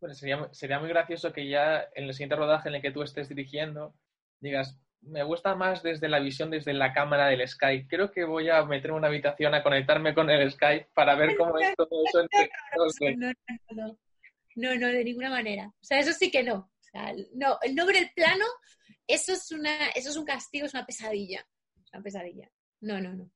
Bueno, 0.00 0.14
sería, 0.14 0.48
sería 0.52 0.80
muy 0.80 0.88
gracioso 0.88 1.32
que 1.32 1.48
ya 1.48 1.88
en 1.94 2.04
el 2.04 2.12
siguiente 2.12 2.36
rodaje 2.36 2.68
en 2.68 2.74
el 2.74 2.82
que 2.82 2.90
tú 2.90 3.02
estés 3.02 3.28
dirigiendo, 3.28 3.94
digas, 4.40 4.78
me 5.02 5.22
gusta 5.22 5.54
más 5.54 5.82
desde 5.82 6.08
la 6.08 6.20
visión, 6.20 6.50
desde 6.50 6.72
la 6.72 6.92
cámara 6.92 7.28
del 7.28 7.46
Skype. 7.46 7.88
Creo 7.88 8.10
que 8.10 8.24
voy 8.24 8.48
a 8.48 8.64
meterme 8.64 8.96
en 8.96 8.98
una 8.98 9.08
habitación 9.08 9.54
a 9.54 9.62
conectarme 9.62 10.14
con 10.14 10.30
el 10.30 10.50
Skype 10.50 10.88
para 10.94 11.14
ver 11.14 11.36
cómo 11.36 11.58
es 11.58 11.74
todo 11.76 11.88
eso 12.06 12.20
entre 12.20 12.50
no, 13.16 13.26
no, 13.26 13.86
no, 13.86 13.98
no, 14.54 14.74
no, 14.76 14.86
de 14.88 15.04
ninguna 15.04 15.30
manera. 15.30 15.66
O 15.66 15.84
sea, 15.84 15.98
eso 15.98 16.12
sí 16.12 16.30
que 16.30 16.42
no. 16.42 16.54
O 16.54 16.84
sea, 16.92 17.12
no, 17.34 17.58
el 17.62 17.74
no 17.74 17.86
ver 17.86 17.96
el 17.96 18.10
plano, 18.14 18.44
eso 19.06 19.32
es 19.32 19.50
una, 19.50 19.88
eso 19.88 20.10
es 20.10 20.16
un 20.16 20.24
castigo, 20.24 20.66
es 20.66 20.74
una 20.74 20.86
pesadilla. 20.86 21.44
Una 21.92 22.02
pesadilla. 22.02 22.48
No, 22.80 23.00
no, 23.00 23.12
no. 23.14 23.30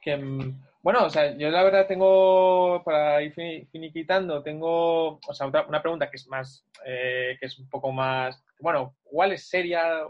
Que, 0.00 0.16
mm, 0.16 0.64
bueno, 0.82 1.04
o 1.04 1.10
sea, 1.10 1.36
yo 1.36 1.50
la 1.50 1.64
verdad 1.64 1.86
tengo, 1.86 2.82
para 2.84 3.22
ir 3.22 3.34
finiquitando, 3.34 4.42
tengo, 4.42 5.18
o 5.18 5.34
sea, 5.34 5.46
una 5.46 5.82
pregunta 5.82 6.08
que 6.08 6.16
es 6.16 6.28
más, 6.28 6.64
eh, 6.84 7.36
que 7.40 7.46
es 7.46 7.58
un 7.58 7.68
poco 7.68 7.90
más, 7.92 8.40
bueno, 8.60 8.96
¿cuál 9.02 9.32
es 9.32 9.48
seria? 9.48 10.02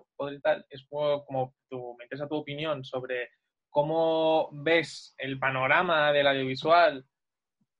Es 0.70 0.86
como 0.88 1.54
tú, 1.68 1.94
me 1.98 2.04
interesa 2.04 2.28
tu 2.28 2.36
opinión 2.36 2.84
sobre 2.84 3.30
cómo 3.70 4.48
ves 4.52 5.14
el 5.18 5.38
panorama 5.38 6.12
del 6.12 6.26
audiovisual 6.26 7.04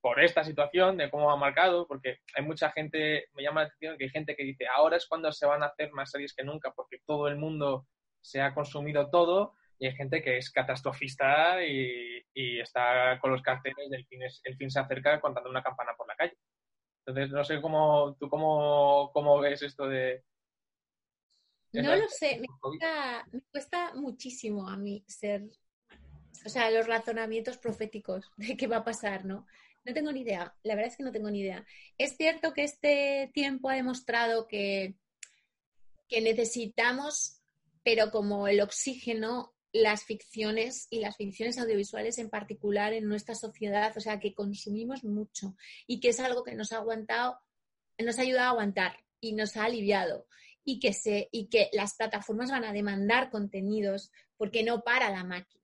por 0.01 0.21
esta 0.21 0.45
situación, 0.45 0.97
de 0.97 1.11
cómo 1.11 1.31
ha 1.31 1.37
marcado, 1.37 1.87
porque 1.87 2.19
hay 2.35 2.45
mucha 2.45 2.71
gente, 2.71 3.27
me 3.35 3.43
llama 3.43 3.63
la 3.63 3.67
atención 3.67 3.99
que 3.99 4.05
hay 4.05 4.11
gente 4.11 4.37
que 4.37 4.45
dice, 4.45 4.67
ahora 4.67 4.97
es 4.97 5.07
cuando 5.07 5.33
se 5.33 5.47
van 5.47 5.63
a 5.63 5.67
hacer 5.67 5.91
más 5.93 6.11
series 6.11 6.35
que 6.35 6.45
nunca, 6.45 6.73
porque 6.77 6.99
todo 7.07 7.27
el 7.29 7.37
mundo 7.37 7.87
se 8.21 8.41
ha 8.41 8.55
consumido 8.55 9.11
todo, 9.11 9.55
y 9.79 9.87
hay 9.87 9.97
gente 9.97 10.23
que 10.23 10.39
es 10.39 10.51
catastrofista 10.51 11.65
y, 11.65 12.25
está 12.61 13.19
con 13.21 13.33
los 13.33 13.43
carteles 13.43 13.91
del 13.91 14.07
fin, 14.07 14.21
el 14.23 14.57
fin 14.57 14.71
se 14.71 14.81
acerca 14.81 15.21
contando 15.21 15.49
una 15.49 15.63
campana 15.63 15.93
por 15.97 16.07
la 16.07 16.17
calle. 16.17 16.37
Entonces, 17.07 17.33
no 17.33 17.45
sé 17.45 17.61
cómo, 17.61 18.17
tú 18.19 18.29
cómo, 18.29 19.11
cómo 19.13 19.39
ves 19.41 19.63
esto 19.63 19.89
de... 19.89 20.23
No 21.83 21.97
lo 21.97 22.09
sé, 22.09 22.39
me 22.41 22.47
cuesta, 22.61 23.27
me 23.33 23.41
cuesta 23.53 23.95
muchísimo 23.95 24.69
a 24.69 24.77
mí 24.77 25.05
ser, 25.07 25.45
o 26.45 26.49
sea, 26.49 26.71
los 26.71 26.87
razonamientos 26.87 27.59
proféticos 27.59 28.31
de 28.37 28.57
qué 28.57 28.67
va 28.67 28.79
a 28.79 28.85
pasar, 28.85 29.25
¿no? 29.25 29.47
No 29.85 29.95
tengo 29.95 30.11
ni 30.11 30.23
idea, 30.23 30.55
la 30.65 30.75
verdad 30.75 30.91
es 30.91 30.97
que 30.97 31.05
no 31.05 31.13
tengo 31.13 31.31
ni 31.31 31.41
idea. 31.41 31.65
Es 31.97 32.17
cierto 32.17 32.53
que 32.53 32.65
este 32.65 33.31
tiempo 33.33 33.69
ha 33.69 33.75
demostrado 33.75 34.49
que, 34.49 34.97
que 36.09 36.21
necesitamos, 36.21 37.41
pero 37.85 38.11
como 38.11 38.49
el 38.49 38.61
oxígeno, 38.61 39.55
las 39.73 40.05
ficciones 40.05 40.89
y 40.91 41.01
las 41.01 41.17
ficciones 41.17 41.59
audiovisuales 41.59 42.19
en 42.19 42.31
particular 42.31 42.95
en 42.95 43.07
nuestra 43.07 43.35
sociedad, 43.35 43.97
o 43.97 44.01
sea, 44.01 44.19
que 44.19 44.35
consumimos 44.35 45.05
mucho 45.05 45.55
y 45.87 46.01
que 46.01 46.09
es 46.09 46.19
algo 46.19 46.43
que 46.43 46.55
nos 46.55 46.73
ha 46.73 46.79
aguantado, 46.79 47.39
nos 47.99 48.19
ha 48.19 48.23
ayudado 48.23 48.49
a 48.49 48.51
aguantar 48.51 48.97
y 49.21 49.35
nos 49.35 49.57
ha 49.57 49.65
aliviado 49.65 50.27
y 50.67 50.81
que, 50.81 50.93
se, 50.93 51.29
y 51.31 51.47
que 51.47 51.71
las 51.73 51.95
plataformas 51.95 52.51
van 52.51 52.65
a 52.65 52.73
demandar 52.73 53.31
contenidos 53.31 54.11
porque 54.37 54.65
no 54.65 54.83
para 54.83 55.09
la 55.11 55.23
máquina. 55.23 55.63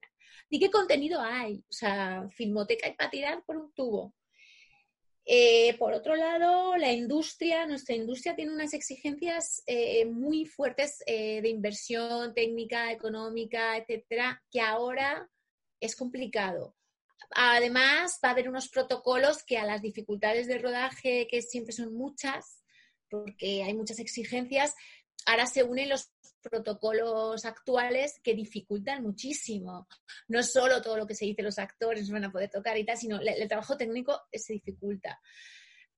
¿Y 0.48 0.60
qué 0.60 0.70
contenido 0.70 1.20
hay? 1.20 1.56
O 1.68 1.72
sea, 1.72 2.28
filmoteca 2.30 2.88
y 2.88 2.94
para 2.94 3.10
tirar 3.10 3.42
por 3.44 3.56
un 3.56 3.72
tubo. 3.72 4.14
Eh, 5.24 5.76
por 5.78 5.92
otro 5.92 6.14
lado, 6.14 6.76
la 6.76 6.92
industria, 6.92 7.66
nuestra 7.66 7.96
industria 7.96 8.36
tiene 8.36 8.52
unas 8.52 8.74
exigencias 8.74 9.62
eh, 9.66 10.04
muy 10.04 10.46
fuertes 10.46 11.02
eh, 11.06 11.40
de 11.42 11.48
inversión 11.48 12.32
técnica, 12.32 12.92
económica, 12.92 13.76
etcétera, 13.76 14.40
que 14.50 14.60
ahora 14.60 15.28
es 15.80 15.96
complicado. 15.96 16.76
Además, 17.30 18.20
va 18.24 18.28
a 18.28 18.32
haber 18.32 18.48
unos 18.48 18.68
protocolos 18.68 19.42
que 19.42 19.58
a 19.58 19.66
las 19.66 19.82
dificultades 19.82 20.46
de 20.46 20.58
rodaje, 20.58 21.26
que 21.28 21.42
siempre 21.42 21.72
son 21.72 21.92
muchas, 21.92 22.61
porque 23.12 23.62
hay 23.62 23.74
muchas 23.74 23.98
exigencias, 23.98 24.74
ahora 25.26 25.44
se 25.44 25.62
unen 25.62 25.90
los 25.90 26.10
protocolos 26.40 27.44
actuales 27.44 28.18
que 28.24 28.34
dificultan 28.34 29.02
muchísimo. 29.02 29.86
No 30.28 30.42
solo 30.42 30.80
todo 30.80 30.96
lo 30.96 31.06
que 31.06 31.14
se 31.14 31.26
dice 31.26 31.42
los 31.42 31.58
actores 31.58 32.10
van 32.10 32.24
a 32.24 32.32
poder 32.32 32.48
tocar 32.48 32.78
y 32.78 32.86
tal, 32.86 32.96
sino 32.96 33.20
el, 33.20 33.48
trabajo 33.48 33.76
técnico 33.76 34.18
se 34.32 34.54
dificulta. 34.54 35.20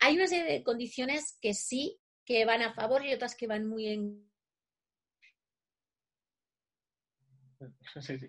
Hay 0.01 0.17
una 0.17 0.27
serie 0.27 0.53
de 0.53 0.65
condiciones 0.65 1.39
que 1.41 1.55
sí, 1.55 2.01
que 2.25 2.45
van 2.45 2.63
a 2.63 2.75
favor 2.75 3.07
y 3.07 3.15
otras 3.15 3.37
que 3.37 3.47
van 3.47 3.69
muy 3.69 3.87
en... 3.87 4.29
Sí, 8.03 8.19
sí. 8.19 8.29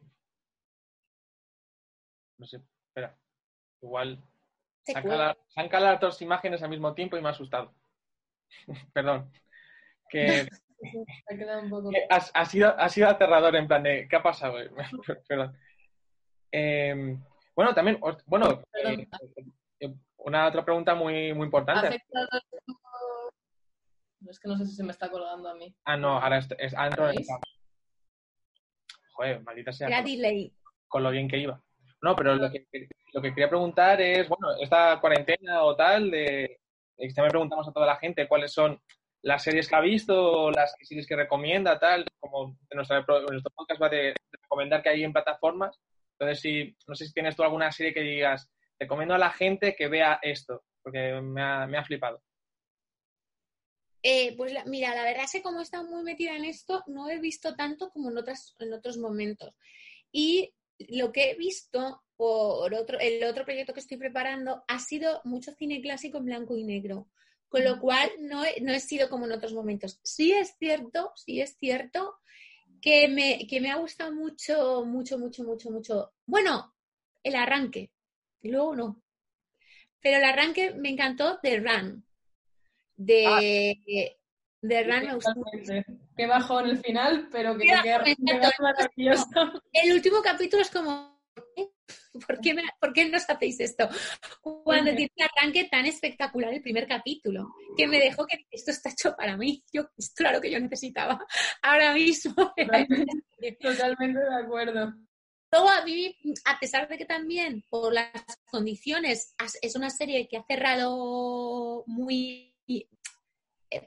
No 2.38 2.45
sé, 2.45 2.62
espera. 2.88 3.17
Igual. 3.82 4.24
han 5.56 5.69
calado 5.69 5.93
las 5.93 6.02
dos 6.02 6.21
imágenes 6.21 6.62
al 6.62 6.69
mismo 6.69 6.93
tiempo 6.93 7.17
y 7.17 7.21
me 7.21 7.30
ha 7.30 7.32
asustado. 7.32 7.74
Perdón. 8.94 9.32
Que 10.10 10.48
ha, 12.10 12.46
sido, 12.46 12.80
ha 12.80 12.89
sido 12.89 13.08
aterrador 13.08 13.56
en 13.56 13.68
plan 13.68 13.84
de, 13.84 14.08
¿qué 14.10 14.15
ha 14.15 14.24
pasado? 14.24 14.58
Perdón. 15.28 15.58
Em, 16.52 17.22
bueno, 17.56 17.74
también, 17.74 18.00
bueno, 18.26 18.63
eh, 18.84 19.08
eh, 19.80 19.94
una 20.18 20.48
otra 20.48 20.63
pregunta 20.63 20.96
muy, 20.96 21.34
muy 21.34 21.46
importante. 21.46 22.02
Es 24.28 24.39
que 24.39 24.48
no 24.48 24.58
sé 24.58 24.65
si 24.65 24.76
se 24.76 24.84
me 24.84 24.91
está 24.91 25.10
colgando 25.10 25.50
a 25.50 25.56
mí. 25.56 25.74
Ah, 25.86 25.98
no, 25.98 26.18
ahora 26.18 26.39
es, 26.39 26.48
es 26.58 26.74
Joder, 29.13 29.41
maldita 29.44 29.72
sea. 29.72 29.88
Era 29.88 30.02
delay. 30.02 30.52
Con 30.88 31.04
lo 31.04 31.12
bien 31.12 31.28
que 31.28 31.38
iba. 31.38 31.62
No, 32.02 32.15
pero 32.15 32.36
lo 32.36 32.52
que, 32.52 32.68
lo 33.13 33.22
que 33.22 33.30
quería 33.30 33.50
preguntar 33.50 34.02
es, 34.02 34.28
bueno, 34.28 34.50
esta 34.62 35.00
cuarentena 35.00 35.63
o 35.63 35.76
tal, 35.76 36.12
de, 36.12 36.60
de 36.98 37.22
me 37.22 37.30
preguntamos 37.30 37.68
a 37.68 37.72
toda 37.72 37.86
la 37.86 37.98
gente 37.98 38.28
cuáles 38.28 38.54
son 38.54 38.80
las 39.22 39.44
series 39.44 39.68
que 39.68 39.76
ha 39.76 39.82
visto, 39.82 40.52
las 40.52 40.76
series 40.82 41.08
que 41.08 41.16
recomienda, 41.16 41.80
tal, 41.80 42.06
como 42.20 42.58
nuestro 42.72 43.04
podcast 43.56 43.82
va 43.82 43.90
de, 43.90 44.14
recomendar 44.32 44.84
que 44.84 44.90
hay 44.90 45.04
en 45.04 45.14
plataformas. 45.14 45.80
Entonces, 46.12 46.42
si, 46.42 46.78
no 46.88 46.96
sé 46.96 47.08
si 47.08 47.14
tienes 47.14 47.36
tú 47.36 47.44
alguna 47.44 47.72
serie 47.72 47.94
que 47.94 48.02
digas, 48.02 48.48
recomiendo 48.80 49.16
a 49.16 49.18
la 49.18 49.32
gente 49.32 49.76
que 49.76 49.88
vea 49.88 50.20
esto, 50.22 50.64
porque 50.84 51.20
me 51.22 51.42
ha, 51.42 51.66
me 51.66 51.78
ha 51.78 51.84
flipado. 51.84 52.22
Eh, 54.04 54.38
pues 54.38 54.54
mira, 54.68 54.94
la 54.94 55.04
verdad 55.04 55.24
es 55.24 55.32
que 55.32 55.42
como 55.42 55.60
he 55.60 55.64
estado 55.64 55.86
muy 55.86 56.04
metida 56.04 56.36
en 56.36 56.46
esto, 56.46 56.84
no 56.86 57.10
he 57.10 57.20
visto 57.20 57.56
tanto 57.56 57.90
como 57.90 58.12
en, 58.12 58.20
otras, 58.20 58.56
en 58.60 58.72
otros 58.72 59.00
momentos. 59.00 59.52
Y 60.12 60.54
lo 60.78 61.12
que 61.12 61.32
he 61.32 61.36
visto 61.36 62.05
por 62.15 62.73
otro, 62.73 62.99
el 62.99 63.23
otro 63.23 63.45
proyecto 63.45 63.73
que 63.73 63.80
estoy 63.80 63.97
preparando 63.97 64.63
ha 64.67 64.80
sido 64.80 65.21
mucho 65.23 65.51
cine 65.54 65.82
clásico 65.82 66.17
en 66.17 66.25
blanco 66.25 66.58
y 66.58 66.63
negro 66.63 67.08
con 67.56 67.63
lo 67.63 67.80
cual 67.80 68.10
no 68.19 68.43
he, 68.43 68.60
no 68.60 68.73
he 68.73 68.82
sido 68.82 69.10
como 69.10 69.25
en 69.25 69.32
otros 69.32 69.54
momentos. 69.54 69.97
Sí 70.04 70.34
es 70.34 70.56
cierto, 70.58 71.13
sí 71.15 71.39
es 71.39 71.56
cierto 71.58 72.19
que 72.82 73.08
me, 73.08 73.47
que 73.47 73.62
me 73.62 73.71
ha 73.71 73.78
gustado 73.78 74.12
mucho, 74.13 74.84
mucho, 74.86 75.17
mucho, 75.17 75.43
mucho, 75.45 75.71
mucho. 75.71 76.13
Bueno, 76.25 76.75
el 77.23 77.36
arranque, 77.36 77.91
luego 78.41 78.75
no. 78.75 79.01
Pero 80.01 80.17
el 80.17 80.25
arranque 80.25 80.73
me 80.73 80.89
encantó 80.89 81.39
de 81.41 81.58
Run. 81.58 82.06
De, 82.97 83.25
ah. 83.25 83.39
de 84.62 84.84
Run 84.84 85.06
me 85.06 85.15
gustó 85.15 85.34
Qué 86.17 86.28
bajo 86.28 86.60
en 86.60 86.67
el 86.67 86.78
final, 86.80 87.30
pero 87.32 87.58
que, 87.58 87.65
te 87.65 88.15
queda 88.15 88.51
maravilloso. 88.60 89.28
El 89.71 89.93
último 89.93 90.17
capítulo 90.21 90.62
es 90.62 90.69
como, 90.69 91.14
¿Por 92.28 92.39
qué, 92.39 92.56
¿Por 92.80 92.93
qué 92.93 93.10
nos 93.10 93.30
hacéis 93.30 93.60
esto? 93.60 93.89
Cuando 94.41 94.95
tiene 94.95 95.12
un 95.17 95.24
arranque 95.26 95.65
tan 95.65 95.86
espectacular 95.86 96.54
el 96.54 96.62
primer 96.62 96.88
capítulo, 96.88 97.54
que 97.76 97.88
me 97.88 98.00
dejó 98.00 98.26
que 98.26 98.45
esto 98.52 98.71
está 98.71 98.89
hecho 98.89 99.15
para 99.15 99.36
mí. 99.38 99.63
Yo, 99.74 99.89
es 99.98 100.12
claro 100.12 100.39
que 100.39 100.52
yo 100.52 100.60
necesitaba 100.60 101.26
ahora 101.62 101.93
mismo. 101.93 102.34
Totalmente 103.62 104.19
de 104.19 104.36
acuerdo. 104.43 104.93
Luego 105.52 105.69
a 105.69 105.86
mí, 105.86 106.15
a 106.45 106.60
pesar 106.60 106.88
de 106.88 106.98
que 106.98 107.06
también 107.06 107.63
por 107.69 107.93
las 107.93 108.12
condiciones 108.45 109.36
es 109.62 109.76
una 109.76 109.89
serie 109.89 110.28
que 110.28 110.38
ha 110.38 110.45
cerrado 110.45 111.84
muy, 111.88 112.54
eh, 112.67 112.88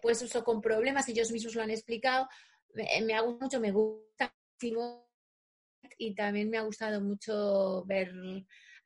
pues 0.01 0.23
eso, 0.23 0.45
con 0.45 0.61
problemas, 0.61 1.09
ellos 1.09 1.31
mismos 1.31 1.55
lo 1.55 1.63
han 1.63 1.71
explicado, 1.71 2.29
me, 2.75 2.87
me 3.03 3.15
ha 3.15 3.21
gustado 3.21 3.47
mucho, 3.47 3.61
me 3.61 3.73
gusta 3.73 4.35
muchísimo 4.55 5.08
y 5.97 6.15
también 6.15 6.51
me 6.51 6.59
ha 6.59 6.63
gustado 6.63 7.01
mucho 7.01 7.85
ver 7.87 8.13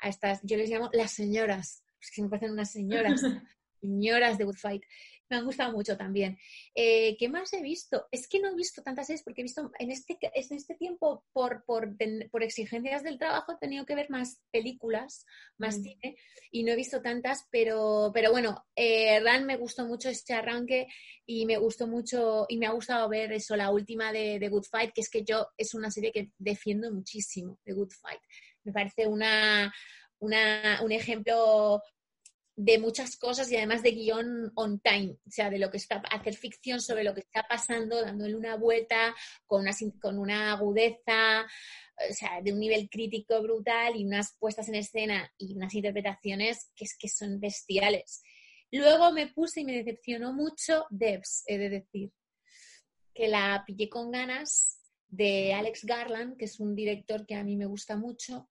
a 0.01 0.09
estas, 0.09 0.41
yo 0.43 0.57
les 0.57 0.71
llamo 0.71 0.91
las 0.93 1.13
señoras, 1.13 1.85
que 2.15 2.23
me 2.23 2.29
parecen 2.29 2.53
unas 2.53 2.71
señoras, 2.71 3.21
señoras 3.81 4.39
de 4.39 4.45
Good 4.45 4.57
Fight. 4.57 4.83
Me 5.33 5.39
han 5.39 5.47
gustado 5.47 5.73
mucho 5.73 5.97
también. 5.97 6.39
Eh, 6.75 7.17
¿Qué 7.17 7.27
más 7.27 7.51
he 7.55 7.63
visto? 7.63 8.07
Es 8.11 8.29
que 8.29 8.39
no 8.39 8.51
he 8.51 8.55
visto 8.55 8.83
tantas 8.83 9.07
series 9.07 9.23
porque 9.23 9.41
he 9.41 9.45
visto 9.45 9.73
en 9.79 9.91
este, 9.91 10.19
en 10.21 10.57
este 10.59 10.75
tiempo, 10.75 11.25
por, 11.33 11.65
por, 11.65 11.97
por 12.31 12.43
exigencias 12.43 13.03
del 13.03 13.19
trabajo, 13.19 13.53
he 13.53 13.57
tenido 13.57 13.87
que 13.87 13.95
ver 13.95 14.11
más 14.11 14.43
películas, 14.51 15.25
más 15.57 15.79
mm. 15.79 15.83
cine, 15.85 16.17
y 16.51 16.65
no 16.65 16.73
he 16.73 16.77
visto 16.77 17.01
tantas, 17.01 17.49
pero, 17.51 18.11
pero 18.13 18.31
bueno, 18.31 18.63
eh, 18.77 19.21
Ran 19.21 19.47
me 19.47 19.57
gustó 19.57 19.87
mucho 19.87 20.11
este 20.11 20.35
arranque 20.35 20.87
y 21.25 21.47
me 21.47 21.57
gustó 21.57 21.87
mucho, 21.87 22.45
y 22.51 22.59
me 22.59 22.67
ha 22.67 22.73
gustado 22.73 23.09
ver 23.09 23.33
eso, 23.33 23.57
la 23.57 23.71
última 23.71 24.13
de, 24.13 24.39
de 24.39 24.49
Good 24.51 24.67
Fight, 24.71 24.93
que 24.93 25.01
es 25.01 25.09
que 25.09 25.25
yo 25.25 25.49
es 25.57 25.73
una 25.73 25.91
serie 25.91 26.13
que 26.13 26.31
defiendo 26.37 26.93
muchísimo, 26.93 27.59
de 27.65 27.73
Good 27.73 27.93
Fight. 27.93 28.21
Me 28.65 28.73
parece 28.73 29.07
una, 29.07 29.73
una, 30.19 30.83
un 30.83 30.93
ejemplo 30.93 31.81
de 32.55 32.79
muchas 32.79 33.17
cosas 33.17 33.51
y 33.51 33.57
además 33.57 33.83
de 33.83 33.93
guion 33.93 34.53
on 34.57 34.79
time, 34.81 35.17
o 35.27 35.31
sea, 35.31 35.49
de 35.49 35.59
lo 35.59 35.71
que 35.71 35.79
está, 35.79 36.03
hacer 36.11 36.35
ficción 36.35 36.81
sobre 36.81 37.03
lo 37.03 37.15
que 37.15 37.21
está 37.21 37.47
pasando, 37.49 38.03
dándole 38.03 38.37
una 38.37 38.57
vuelta 38.57 39.15
con 39.47 39.63
una, 39.63 39.73
con 40.01 40.19
una 40.19 40.53
agudeza, 40.53 41.47
o 42.11 42.15
sea, 42.15 42.43
de 42.43 42.53
un 42.53 42.61
nivel 42.61 42.91
crítico 42.91 43.41
brutal 43.43 43.97
y 43.97 44.05
unas 44.05 44.37
puestas 44.39 44.69
en 44.69 44.75
escena 44.75 45.33
y 45.39 45.55
unas 45.55 45.75
interpretaciones 45.75 46.71
que, 46.77 46.85
es, 46.85 46.97
que 46.99 47.09
son 47.09 47.41
bestiales. 47.41 48.23
Luego 48.71 49.13
me 49.13 49.29
puse 49.29 49.61
y 49.61 49.65
me 49.65 49.77
decepcionó 49.77 50.33
mucho 50.33 50.87
Devs, 50.91 51.45
he 51.47 51.59
de 51.59 51.71
decir, 51.71 52.13
que 53.15 53.29
la 53.29 53.63
pillé 53.67 53.89
con 53.89 54.11
ganas 54.11 54.79
de 55.09 55.55
Alex 55.55 55.85
Garland, 55.85 56.37
que 56.37 56.47
es 56.47 56.61
un 56.61 56.75
director 56.75 57.27
que 57.27 57.35
a 57.35 57.45
mí 57.45 57.57
me 57.57 57.67
gusta 57.67 57.97
mucho, 57.97 58.51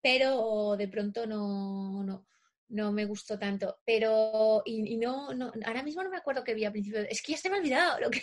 pero 0.00 0.76
de 0.76 0.88
pronto 0.88 1.26
no 1.26 2.26
no 2.72 2.90
me 2.90 3.04
gustó 3.04 3.38
tanto. 3.38 3.78
Pero, 3.84 4.62
y, 4.64 4.96
no, 4.96 5.32
no, 5.34 5.52
ahora 5.64 5.82
mismo 5.82 6.02
no 6.02 6.10
me 6.10 6.16
acuerdo 6.16 6.42
qué 6.42 6.54
vi 6.54 6.64
al 6.64 6.72
principio. 6.72 7.00
Es 7.00 7.22
que 7.22 7.32
ya 7.32 7.38
se 7.38 7.48
me 7.48 7.56
ha 7.56 7.58
olvidado 7.60 8.00
lo 8.00 8.10
que 8.10 8.22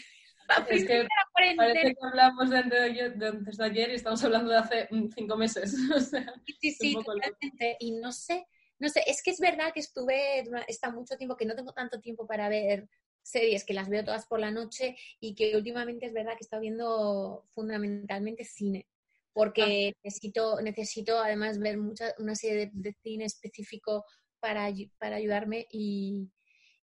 es 0.70 0.86
que 0.86 1.08
parece 1.36 1.94
que 1.94 2.08
hablamos 2.08 2.50
de, 2.50 2.64
de, 2.64 3.10
de, 3.12 3.64
ayer 3.64 3.92
y 3.92 3.96
estamos 3.96 4.24
hablando 4.24 4.50
de 4.52 4.58
hace 4.58 4.88
mm, 4.90 5.10
cinco 5.16 5.38
meses. 5.38 5.72
sí, 6.62 6.72
sí, 6.72 6.94
totalmente. 6.96 7.78
Y 7.80 7.92
no 7.92 8.12
sé, 8.12 8.48
no 8.80 8.90
sé, 8.90 9.04
es 9.06 9.22
que 9.22 9.32
es 9.32 9.40
verdad 9.40 9.72
que 9.72 9.80
estuve, 9.80 10.44
está 10.68 10.92
mucho 10.92 11.16
tiempo, 11.18 11.38
que 11.38 11.46
no 11.46 11.56
tengo 11.56 11.72
tanto 11.74 12.00
tiempo 12.00 12.26
para 12.26 12.50
ver 12.50 12.90
series, 13.22 13.64
que 13.64 13.76
las 13.76 13.90
veo 13.90 14.04
todas 14.04 14.26
por 14.26 14.40
la 14.40 14.50
noche 14.50 14.96
y 15.20 15.36
que 15.36 15.56
últimamente 15.56 16.08
es 16.08 16.14
verdad 16.14 16.32
que 16.32 16.40
he 16.42 16.46
estado 16.46 16.62
viendo 16.62 17.46
fundamentalmente 17.54 18.44
cine. 18.44 18.88
Porque 19.32 19.94
ah. 19.94 20.00
necesito, 20.04 20.60
necesito 20.62 21.20
además 21.20 21.60
ver 21.60 21.78
mucha, 21.78 22.16
una 22.18 22.34
serie 22.34 22.72
de 22.74 22.96
cine 23.04 23.26
específico 23.26 24.04
para, 24.40 24.70
para 24.98 25.18
ayudarme 25.18 25.68
y, 25.72 26.30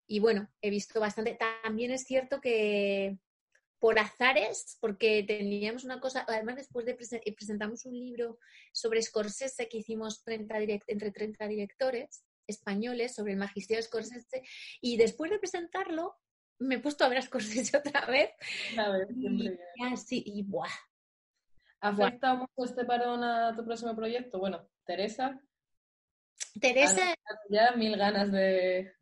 y, 0.07 0.21
bueno, 0.21 0.49
he 0.61 0.71
visto 0.71 1.01
bastante. 1.01 1.39
También 1.63 1.91
es 1.91 2.05
cierto 2.05 2.41
que 2.41 3.19
por 3.79 3.99
azares, 3.99 4.79
porque 4.81 5.23
teníamos 5.23 5.85
una 5.85 6.01
cosa, 6.01 6.25
además 6.27 6.57
después 6.57 6.87
de 6.87 6.95
presentar 6.95 7.35
presentamos 7.35 7.85
un 7.85 7.99
libro 7.99 8.39
sobre 8.73 9.03
Scorsese 9.03 9.69
que 9.69 9.79
hicimos 9.79 10.25
30 10.25 10.59
entre 10.87 11.11
30 11.11 11.47
directores 11.47 12.25
españoles 12.47 13.15
sobre 13.15 13.33
el 13.33 13.39
magisterio 13.39 13.79
de 13.79 13.87
Scorsese 13.87 14.43
y 14.81 14.97
después 14.97 15.31
de 15.31 15.39
presentarlo 15.39 16.17
me 16.59 16.77
he 16.77 16.79
puesto 16.79 17.05
a 17.05 17.09
ver 17.09 17.19
a 17.19 17.23
Scorsese 17.23 17.77
otra 17.79 18.07
vez. 18.07 18.31
A 18.79 18.91
ver, 18.91 19.09
y, 19.15 19.59
así, 19.85 20.23
y 20.27 20.43
buah. 20.43 20.71
¿Afecta 21.81 22.35
mucho 22.35 22.65
este 22.65 22.85
parón 22.85 23.23
a 23.23 23.55
tu 23.55 23.65
próximo 23.65 23.95
proyecto? 23.95 24.39
Bueno, 24.39 24.67
Teresa, 24.85 25.41
Teresa. 26.61 27.15
Ya 27.49 27.73
mil 27.73 27.97
ganas 27.97 28.31
de, 28.33 28.93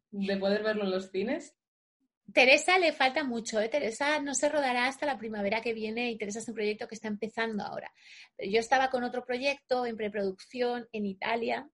poder 0.40 0.62
verlo 0.62 0.84
en 0.84 0.90
los 0.90 1.10
cines. 1.10 1.54
Teresa 2.32 2.78
le 2.78 2.92
falta 2.92 3.22
mucho, 3.22 3.60
¿eh? 3.60 3.68
Teresa 3.68 4.18
no 4.20 4.34
se 4.34 4.48
rodará 4.48 4.86
hasta 4.86 5.04
la 5.06 5.18
primavera 5.18 5.60
que 5.60 5.74
viene 5.74 6.10
y 6.10 6.16
Teresa 6.16 6.38
es 6.38 6.48
un 6.48 6.54
proyecto 6.54 6.88
que 6.88 6.94
está 6.94 7.08
empezando 7.08 7.62
ahora. 7.62 7.92
Yo 8.38 8.60
estaba 8.60 8.88
con 8.88 9.04
otro 9.04 9.24
proyecto 9.24 9.84
en 9.84 9.96
preproducción 9.96 10.88
en 10.92 11.06
Italia, 11.06 11.68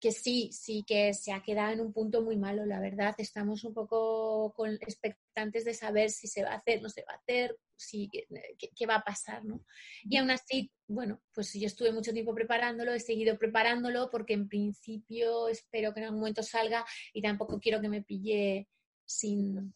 que 0.00 0.12
sí, 0.12 0.50
sí 0.52 0.82
que 0.86 1.12
se 1.12 1.32
ha 1.32 1.42
quedado 1.42 1.72
en 1.72 1.80
un 1.80 1.92
punto 1.92 2.22
muy 2.22 2.36
malo, 2.36 2.64
la 2.64 2.80
verdad. 2.80 3.14
Estamos 3.18 3.64
un 3.64 3.74
poco 3.74 4.52
expectantes 4.80 5.64
de 5.64 5.74
saber 5.74 6.10
si 6.10 6.26
se 6.26 6.42
va 6.42 6.52
a 6.52 6.56
hacer, 6.56 6.80
no 6.80 6.88
se 6.88 7.02
va 7.02 7.12
a 7.12 7.16
hacer, 7.16 7.56
si, 7.76 8.08
qué, 8.08 8.86
va 8.86 8.96
a 8.96 9.04
pasar, 9.04 9.44
¿no? 9.44 9.64
Y 10.02 10.16
aún 10.16 10.30
así, 10.30 10.72
bueno, 10.86 11.20
pues 11.34 11.52
yo 11.52 11.66
estuve 11.66 11.92
mucho 11.92 12.12
tiempo 12.12 12.34
preparándolo, 12.34 12.92
he 12.92 13.00
seguido 13.00 13.38
preparándolo 13.38 14.10
porque 14.10 14.32
en 14.32 14.48
principio 14.48 15.48
espero 15.48 15.92
que 15.92 16.00
en 16.00 16.06
algún 16.06 16.20
momento 16.20 16.42
salga 16.42 16.84
y 17.12 17.20
tampoco 17.22 17.60
quiero 17.60 17.80
que 17.80 17.88
me 17.88 18.02
pille 18.02 18.68
sin 19.04 19.74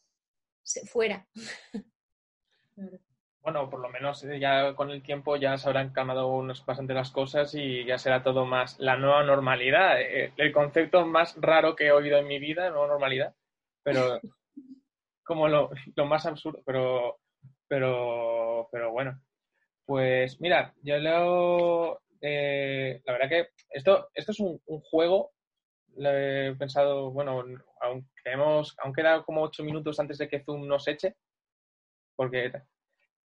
fuera. 0.86 1.28
Bueno, 3.44 3.68
por 3.68 3.80
lo 3.80 3.90
menos 3.90 4.24
eh, 4.24 4.40
ya 4.40 4.74
con 4.74 4.90
el 4.90 5.02
tiempo 5.02 5.36
ya 5.36 5.58
se 5.58 5.68
habrán 5.68 5.92
calmado 5.92 6.28
unos 6.28 6.64
bastante 6.64 6.94
las 6.94 7.10
cosas 7.10 7.54
y 7.54 7.84
ya 7.84 7.98
será 7.98 8.22
todo 8.22 8.46
más 8.46 8.78
la 8.80 8.96
nueva 8.96 9.22
normalidad. 9.22 10.00
Eh, 10.00 10.32
el 10.38 10.50
concepto 10.50 11.06
más 11.06 11.36
raro 11.38 11.76
que 11.76 11.86
he 11.88 11.92
oído 11.92 12.16
en 12.18 12.26
mi 12.26 12.38
vida, 12.38 12.70
nueva 12.70 12.88
normalidad, 12.88 13.34
pero 13.82 14.18
como 15.24 15.48
lo, 15.48 15.70
más 16.06 16.24
absurdo, 16.24 16.62
pero, 16.64 17.18
pero, 17.68 18.68
pero 18.72 18.92
bueno. 18.92 19.20
Pues 19.86 20.40
mira, 20.40 20.74
yo 20.82 20.96
leo, 20.96 22.00
eh, 22.22 23.02
la 23.04 23.12
verdad 23.12 23.28
que 23.28 23.48
esto, 23.70 24.08
esto 24.14 24.32
es 24.32 24.40
un, 24.40 24.58
juego, 24.90 25.32
lo 25.96 26.10
he 26.10 26.56
pensado, 26.56 27.10
bueno, 27.10 27.44
aunque 27.82 28.08
hemos, 28.24 28.74
aún 28.78 28.94
queda 28.94 29.22
como 29.22 29.42
ocho 29.42 29.62
minutos 29.64 30.00
antes 30.00 30.16
de 30.16 30.28
que 30.28 30.42
Zoom 30.42 30.66
nos 30.66 30.88
eche, 30.88 31.16
porque 32.16 32.50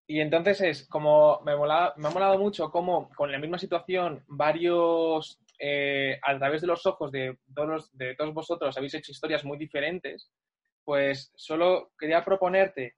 y 0.09 0.21
entonces 0.21 0.59
es 0.61 0.87
como 0.87 1.39
me, 1.45 1.55
me 1.55 2.07
ha 2.07 2.11
molado 2.11 2.39
mucho 2.39 2.71
cómo 2.71 3.11
con 3.15 3.31
la 3.31 3.37
misma 3.37 3.59
situación 3.59 4.23
varios, 4.27 5.39
eh, 5.59 6.19
a 6.23 6.35
través 6.39 6.61
de 6.61 6.67
los 6.67 6.83
ojos 6.87 7.11
de 7.11 7.37
todos, 7.53 7.95
de 7.95 8.15
todos 8.15 8.33
vosotros 8.33 8.75
habéis 8.75 8.95
hecho 8.95 9.11
historias 9.11 9.45
muy 9.45 9.59
diferentes, 9.59 10.31
pues 10.83 11.31
solo 11.35 11.91
quería 11.95 12.25
proponerte 12.25 12.95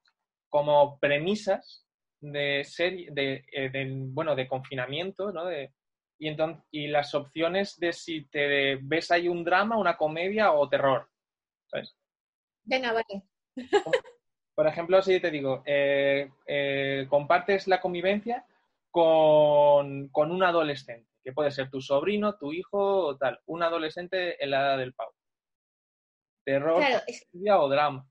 como 0.47 0.97
premisas 0.99 1.85
de 2.21 2.63
serie, 2.63 3.09
de, 3.11 3.43
eh, 3.51 3.71
bueno, 4.07 4.33
de 4.33 4.47
confinamiento, 4.47 5.33
¿no? 5.33 5.43
De, 5.47 5.73
y, 6.17 6.29
entonces, 6.29 6.63
y 6.71 6.87
las 6.87 7.13
opciones 7.13 7.77
de 7.77 7.91
si 7.91 8.25
te 8.29 8.77
ves 8.77 9.11
ahí 9.11 9.27
un 9.27 9.43
drama, 9.43 9.77
una 9.77 9.97
comedia 9.97 10.53
o 10.53 10.69
terror. 10.69 11.09
¿Sabes? 11.67 11.93
Venga, 12.63 12.93
vale. 12.93 14.07
Por 14.61 14.67
ejemplo, 14.67 15.01
si 15.01 15.19
te 15.19 15.31
digo, 15.31 15.63
eh, 15.65 16.29
eh, 16.45 17.07
compartes 17.09 17.67
la 17.67 17.81
convivencia 17.81 18.45
con, 18.91 20.11
un 20.13 20.43
adolescente, 20.43 21.09
que 21.23 21.33
puede 21.33 21.49
ser 21.49 21.71
tu 21.71 21.81
sobrino, 21.81 22.37
tu 22.37 22.53
hijo 22.53 22.77
o 22.77 23.17
tal, 23.17 23.39
un 23.47 23.63
adolescente 23.63 24.37
en 24.43 24.51
la 24.51 24.61
edad 24.61 24.77
del 24.77 24.93
pavo. 24.93 25.15
Terror, 26.45 26.83
o 26.83 27.69
drama. 27.69 28.07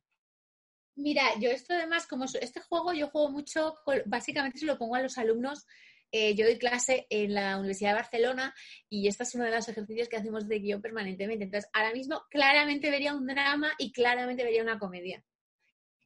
Mira, 0.97 1.23
yo 1.39 1.51
esto 1.51 1.73
además, 1.73 2.09
como 2.09 2.25
este 2.25 2.61
juego, 2.63 2.95
yo 2.95 3.11
juego 3.11 3.31
mucho, 3.31 3.77
básicamente 4.07 4.59
se 4.59 4.67
lo 4.67 4.77
pongo 4.77 4.97
a 4.97 5.03
los 5.03 5.19
alumnos. 5.19 5.69
Eh, 6.11 6.35
yo 6.35 6.47
doy 6.47 6.59
clase 6.59 7.07
en 7.11 7.33
la 7.33 7.59
Universidad 7.59 7.91
de 7.91 8.01
Barcelona 8.03 8.53
y 8.89 9.07
este 9.07 9.23
es 9.23 9.37
uno 9.37 9.45
de 9.45 9.53
los 9.53 9.69
ejercicios 9.69 10.09
que 10.09 10.17
hacemos 10.17 10.49
de 10.49 10.59
guion 10.59 10.83
permanentemente. 10.83 11.45
Entonces, 11.45 11.71
ahora 11.73 11.93
mismo 11.93 12.25
claramente 12.29 12.91
vería 12.91 13.15
un 13.15 13.29
drama 13.29 13.71
y 13.79 13.93
claramente 13.93 14.43
vería 14.43 14.65
una 14.65 14.81
comedia. 14.81 15.25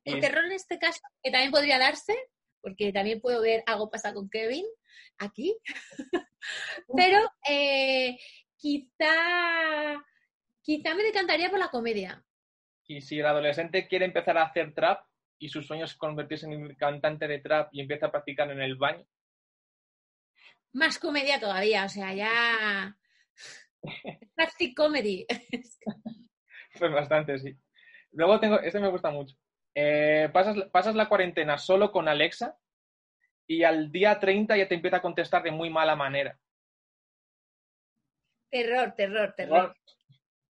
El 0.05 0.21
terror 0.21 0.45
en 0.45 0.53
este 0.53 0.79
caso, 0.79 1.01
que 1.23 1.31
también 1.31 1.51
podría 1.51 1.79
darse, 1.79 2.15
porque 2.61 2.93
también 2.93 3.21
puedo 3.21 3.41
ver 3.43 3.63
algo 3.67 3.91
pasa 3.91 4.13
con 4.13 4.29
Kevin 4.29 4.67
aquí, 5.19 5.57
pero 6.97 7.19
eh, 7.49 8.19
quizá, 8.57 10.03
quizá 10.63 10.95
me 10.95 11.03
decantaría 11.03 11.51
por 11.51 11.59
la 11.59 11.69
comedia. 11.69 12.25
Y 12.87 13.01
si 13.01 13.19
el 13.19 13.27
adolescente 13.27 13.89
quiere 13.89 14.05
empezar 14.05 14.37
a 14.37 14.45
hacer 14.45 14.75
trap 14.75 15.07
y 15.39 15.49
su 15.49 15.63
sueño 15.63 15.85
es 15.85 15.95
convertirse 15.95 16.47
en 16.47 16.57
un 16.57 16.75
cantante 16.75 17.27
de 17.27 17.39
trap 17.39 17.69
y 17.73 17.81
empieza 17.81 18.07
a 18.07 18.11
practicar 18.11 18.51
en 18.51 18.61
el 18.61 18.77
baño. 18.77 19.07
Más 20.73 20.99
comedia 20.99 21.39
todavía, 21.39 21.85
o 21.85 21.89
sea, 21.89 22.13
ya. 22.13 22.97
Plastic 24.35 24.77
comedy. 24.77 25.27
pues 26.79 26.93
bastante, 26.93 27.39
sí. 27.39 27.57
Luego 28.13 28.41
tengo, 28.41 28.61
este 28.61 28.81
me 28.81 28.91
gusta 28.91 29.11
mucho. 29.11 29.37
Eh, 29.75 30.29
pasas, 30.33 30.57
pasas 30.71 30.95
la 30.95 31.09
cuarentena 31.09 31.59
solo 31.59 31.91
con 31.91 32.09
Alexa 32.09 32.57
y 33.47 33.65
al 33.65 33.91
día 33.91 34.19
30 34.19 34.57
ya 34.57 34.69
te 34.69 34.75
empieza 34.75 34.99
a 34.99 35.03
contestar 35.03 35.43
de 35.43 35.51
muy 35.51 35.71
mala 35.71 35.97
manera. 35.97 36.39
Terror, 38.51 38.95
terror, 38.97 39.35
terror. 39.37 39.77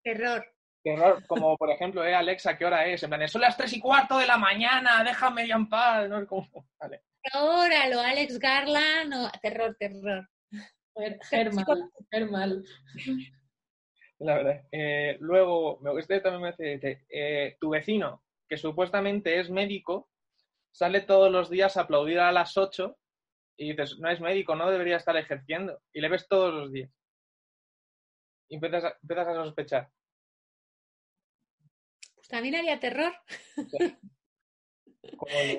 Terror. 0.02 0.46
Terror, 0.82 1.26
como 1.26 1.56
por 1.56 1.70
ejemplo, 1.70 2.04
eh, 2.04 2.14
Alexa, 2.14 2.58
¿qué 2.58 2.66
hora 2.66 2.86
es? 2.86 3.02
En 3.02 3.08
plan, 3.08 3.26
son 3.26 3.40
las 3.40 3.56
tres 3.56 3.72
y 3.72 3.80
cuarto 3.80 4.18
de 4.18 4.26
la 4.26 4.36
mañana, 4.36 5.02
déjame 5.02 5.48
ya 5.48 5.54
en 5.54 5.68
paz. 5.70 6.06
¿no? 6.10 6.26
Como, 6.26 6.46
vale. 6.78 7.02
Ahora, 7.32 7.88
lo 7.88 8.00
Alex 8.00 8.38
Garland, 8.38 9.14
o... 9.14 9.30
terror, 9.40 9.74
terror. 9.78 10.28
Germal, 11.30 11.90
Germal. 12.10 12.64
La 14.18 14.34
verdad. 14.34 14.62
Eh, 14.70 15.16
luego, 15.20 15.80
este 15.98 16.20
también 16.20 16.42
me 16.42 16.66
dice, 16.74 17.06
eh, 17.08 17.56
tu 17.58 17.70
vecino, 17.70 18.23
que 18.48 18.56
supuestamente 18.56 19.40
es 19.40 19.50
médico, 19.50 20.10
sale 20.70 21.00
todos 21.00 21.30
los 21.30 21.50
días 21.50 21.76
a 21.76 21.82
aplaudir 21.82 22.18
a 22.18 22.32
las 22.32 22.56
8 22.56 22.96
y 23.56 23.70
dices, 23.70 23.98
no 23.98 24.10
es 24.10 24.20
médico, 24.20 24.56
no 24.56 24.70
debería 24.70 24.96
estar 24.96 25.16
ejerciendo. 25.16 25.80
Y 25.92 26.00
le 26.00 26.08
ves 26.08 26.26
todos 26.28 26.52
los 26.52 26.72
días. 26.72 26.90
Y 28.48 28.56
empiezas 28.56 28.84
a, 28.84 28.96
empiezas 29.00 29.28
a 29.28 29.34
sospechar. 29.34 29.90
Pues 32.14 32.28
también 32.28 32.56
haría 32.56 32.80
terror. 32.80 33.12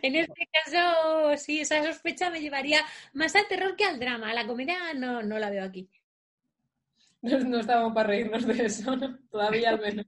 en 0.01 0.15
este 0.15 0.49
caso, 0.51 1.37
sí, 1.37 1.61
esa 1.61 1.83
sospecha 1.83 2.29
me 2.29 2.41
llevaría 2.41 2.81
más 3.13 3.35
al 3.35 3.47
terror 3.47 3.75
que 3.75 3.85
al 3.85 3.99
drama. 3.99 4.33
La 4.33 4.45
comedia 4.45 4.93
no, 4.93 5.23
no 5.23 5.39
la 5.39 5.49
veo 5.49 5.63
aquí. 5.63 5.89
No, 7.25 7.59
estamos 7.59 7.91
para 7.93 8.09
reírnos 8.09 8.45
de 8.45 8.65
eso, 8.65 8.95
todavía 9.31 9.69
al 9.69 9.79
menos. 9.79 10.05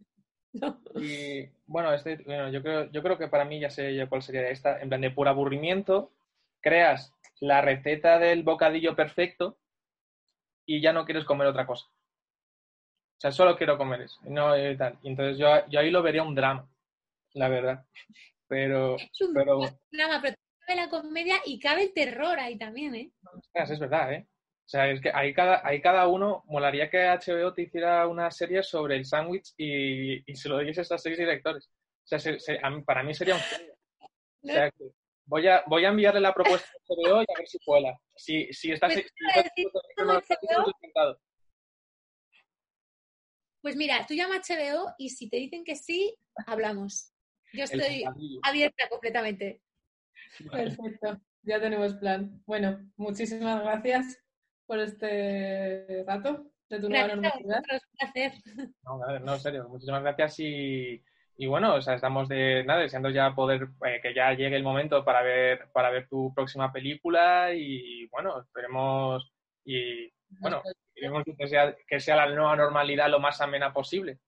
Y 0.95 1.47
bueno, 1.67 1.93
este, 1.93 2.17
bueno 2.25 2.49
yo, 2.49 2.61
creo, 2.61 2.91
yo 2.91 3.03
creo 3.03 3.17
que 3.17 3.27
para 3.27 3.45
mí 3.45 3.59
ya 3.59 3.69
sé 3.69 4.05
cuál 4.09 4.21
sería 4.21 4.49
esta. 4.49 4.79
En 4.81 4.89
plan 4.89 5.01
de 5.01 5.11
puro 5.11 5.29
aburrimiento, 5.29 6.11
creas 6.61 7.13
la 7.39 7.61
receta 7.61 8.19
del 8.19 8.43
bocadillo 8.43 8.95
perfecto 8.95 9.57
y 10.65 10.81
ya 10.81 10.93
no 10.93 11.05
quieres 11.05 11.25
comer 11.25 11.47
otra 11.47 11.65
cosa. 11.65 11.87
O 13.17 13.19
sea, 13.19 13.31
solo 13.31 13.57
quiero 13.57 13.77
comer 13.77 14.01
eso. 14.01 14.19
No, 14.23 14.55
y 14.55 14.77
tal. 14.77 14.97
Y 15.01 15.09
entonces 15.09 15.37
yo, 15.37 15.47
yo, 15.69 15.79
ahí 15.79 15.89
lo 15.89 16.03
vería 16.03 16.21
un 16.23 16.35
drama, 16.35 16.69
la 17.33 17.49
verdad. 17.49 17.85
Pero. 18.47 18.95
Es 19.11 19.21
un 19.21 19.33
pero... 19.33 19.59
drama, 19.91 20.19
pero 20.21 20.35
cabe 20.59 20.75
la 20.75 20.89
comedia 20.89 21.37
y 21.45 21.59
cabe 21.59 21.83
el 21.83 21.93
terror 21.93 22.39
ahí 22.39 22.57
también, 22.57 22.93
¿eh? 22.95 23.11
Es 23.53 23.79
verdad, 23.79 24.13
¿eh? 24.13 24.27
O 24.67 24.69
sea, 24.69 24.91
es 24.91 24.99
que 24.99 25.09
ahí 25.13 25.33
cada, 25.33 25.65
ahí 25.65 25.81
cada 25.81 26.09
uno, 26.09 26.43
molaría 26.47 26.89
que 26.89 27.07
HBO 27.07 27.53
te 27.53 27.61
hiciera 27.61 28.05
una 28.05 28.29
serie 28.29 28.61
sobre 28.63 28.97
el 28.97 29.05
sándwich 29.05 29.53
y, 29.55 30.21
se 30.35 30.49
lo 30.49 30.59
diese 30.59 30.81
a 30.81 30.83
estos 30.83 31.01
seis 31.01 31.17
directores. 31.17 31.69
O 32.11 32.19
sea, 32.19 32.35
para 32.85 33.01
mí 33.01 33.13
sería 33.13 33.35
un 33.35 33.41
O 34.01 34.51
sea, 34.51 34.69
voy 35.23 35.47
a, 35.47 35.63
voy 35.67 35.85
a 35.85 35.87
enviarle 35.87 36.19
la 36.19 36.33
propuesta 36.33 36.67
a 36.67 36.93
HBO 36.93 37.21
y 37.21 37.25
a 37.33 37.37
ver 37.37 37.47
si 37.47 37.59
cuela. 37.59 37.97
Si, 38.13 38.51
si 38.51 38.73
estás, 38.73 38.93
pues, 38.93 39.13
pues 43.61 43.75
mira, 43.77 44.05
tú 44.05 44.15
llama 44.15 44.35
a 44.35 44.39
HBO 44.39 44.93
y 44.97 45.11
si 45.11 45.29
te 45.29 45.37
dicen 45.37 45.63
que 45.63 45.77
sí, 45.77 46.13
hablamos. 46.45 47.13
Yo 47.53 47.63
estoy 47.63 48.03
abierta 48.43 48.89
completamente. 48.89 49.61
Perfecto, 50.51 51.21
ya 51.43 51.57
tenemos 51.61 51.93
plan. 51.93 52.43
Bueno, 52.45 52.91
muchísimas 52.97 53.63
gracias 53.63 54.26
por 54.67 54.79
este 54.79 56.03
rato 56.05 56.51
de 56.69 56.79
tu 56.79 56.89
nueva 56.89 57.07
normalidad. 57.07 57.63
No, 58.83 59.19
no, 59.19 59.33
en 59.33 59.39
serio, 59.39 59.67
muchísimas 59.69 60.03
gracias 60.03 60.39
y, 60.39 61.01
y 61.37 61.47
bueno, 61.47 61.75
o 61.75 61.81
sea, 61.81 61.95
estamos 61.95 62.27
de 62.27 62.63
nada, 62.63 62.81
deseando 62.81 63.09
ya 63.09 63.33
poder 63.33 63.69
eh, 63.85 63.99
que 64.01 64.13
ya 64.13 64.33
llegue 64.33 64.55
el 64.55 64.63
momento 64.63 65.03
para 65.03 65.21
ver 65.21 65.69
para 65.71 65.89
ver 65.89 66.07
tu 66.07 66.33
próxima 66.33 66.71
película 66.71 67.53
y 67.53 68.07
bueno, 68.07 68.39
esperemos 68.41 69.31
y 69.63 70.11
bueno, 70.39 70.61
queremos 70.93 71.23
que 71.37 71.47
sea, 71.47 71.75
que 71.87 71.99
sea 71.99 72.15
la 72.15 72.27
nueva 72.27 72.55
normalidad 72.55 73.09
lo 73.09 73.19
más 73.19 73.39
amena 73.41 73.73
posible. 73.73 74.19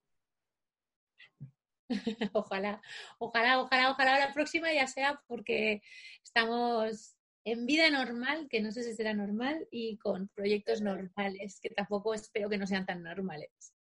ojalá, 2.34 2.82
ojalá, 3.18 3.62
ojalá, 3.62 3.92
ojalá 3.92 4.20
la 4.20 4.34
próxima 4.34 4.72
ya 4.72 4.88
sea 4.88 5.22
porque 5.28 5.82
estamos 6.24 7.19
en 7.46 7.66
vida 7.66 7.90
normal, 7.90 8.48
que 8.50 8.62
no 8.62 8.72
sé 8.72 8.84
si 8.84 8.94
será 8.94 9.14
normal, 9.14 9.68
y 9.72 9.98
con 9.98 10.28
proyectos 10.30 10.82
normales, 10.82 11.60
que 11.62 11.70
tampoco 11.70 12.14
espero 12.14 12.50
que 12.50 12.58
no 12.58 12.68
sean 12.68 12.86
tan 12.86 13.04
normales. 13.04 13.74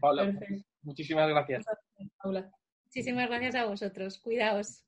Paula, 0.00 0.32
muchísimas 0.82 1.28
gracias. 1.28 1.64
Paula. 2.22 2.50
Muchísimas 2.84 3.28
gracias 3.28 3.54
a 3.54 3.64
vosotros. 3.64 4.18
Cuidaos. 4.18 4.84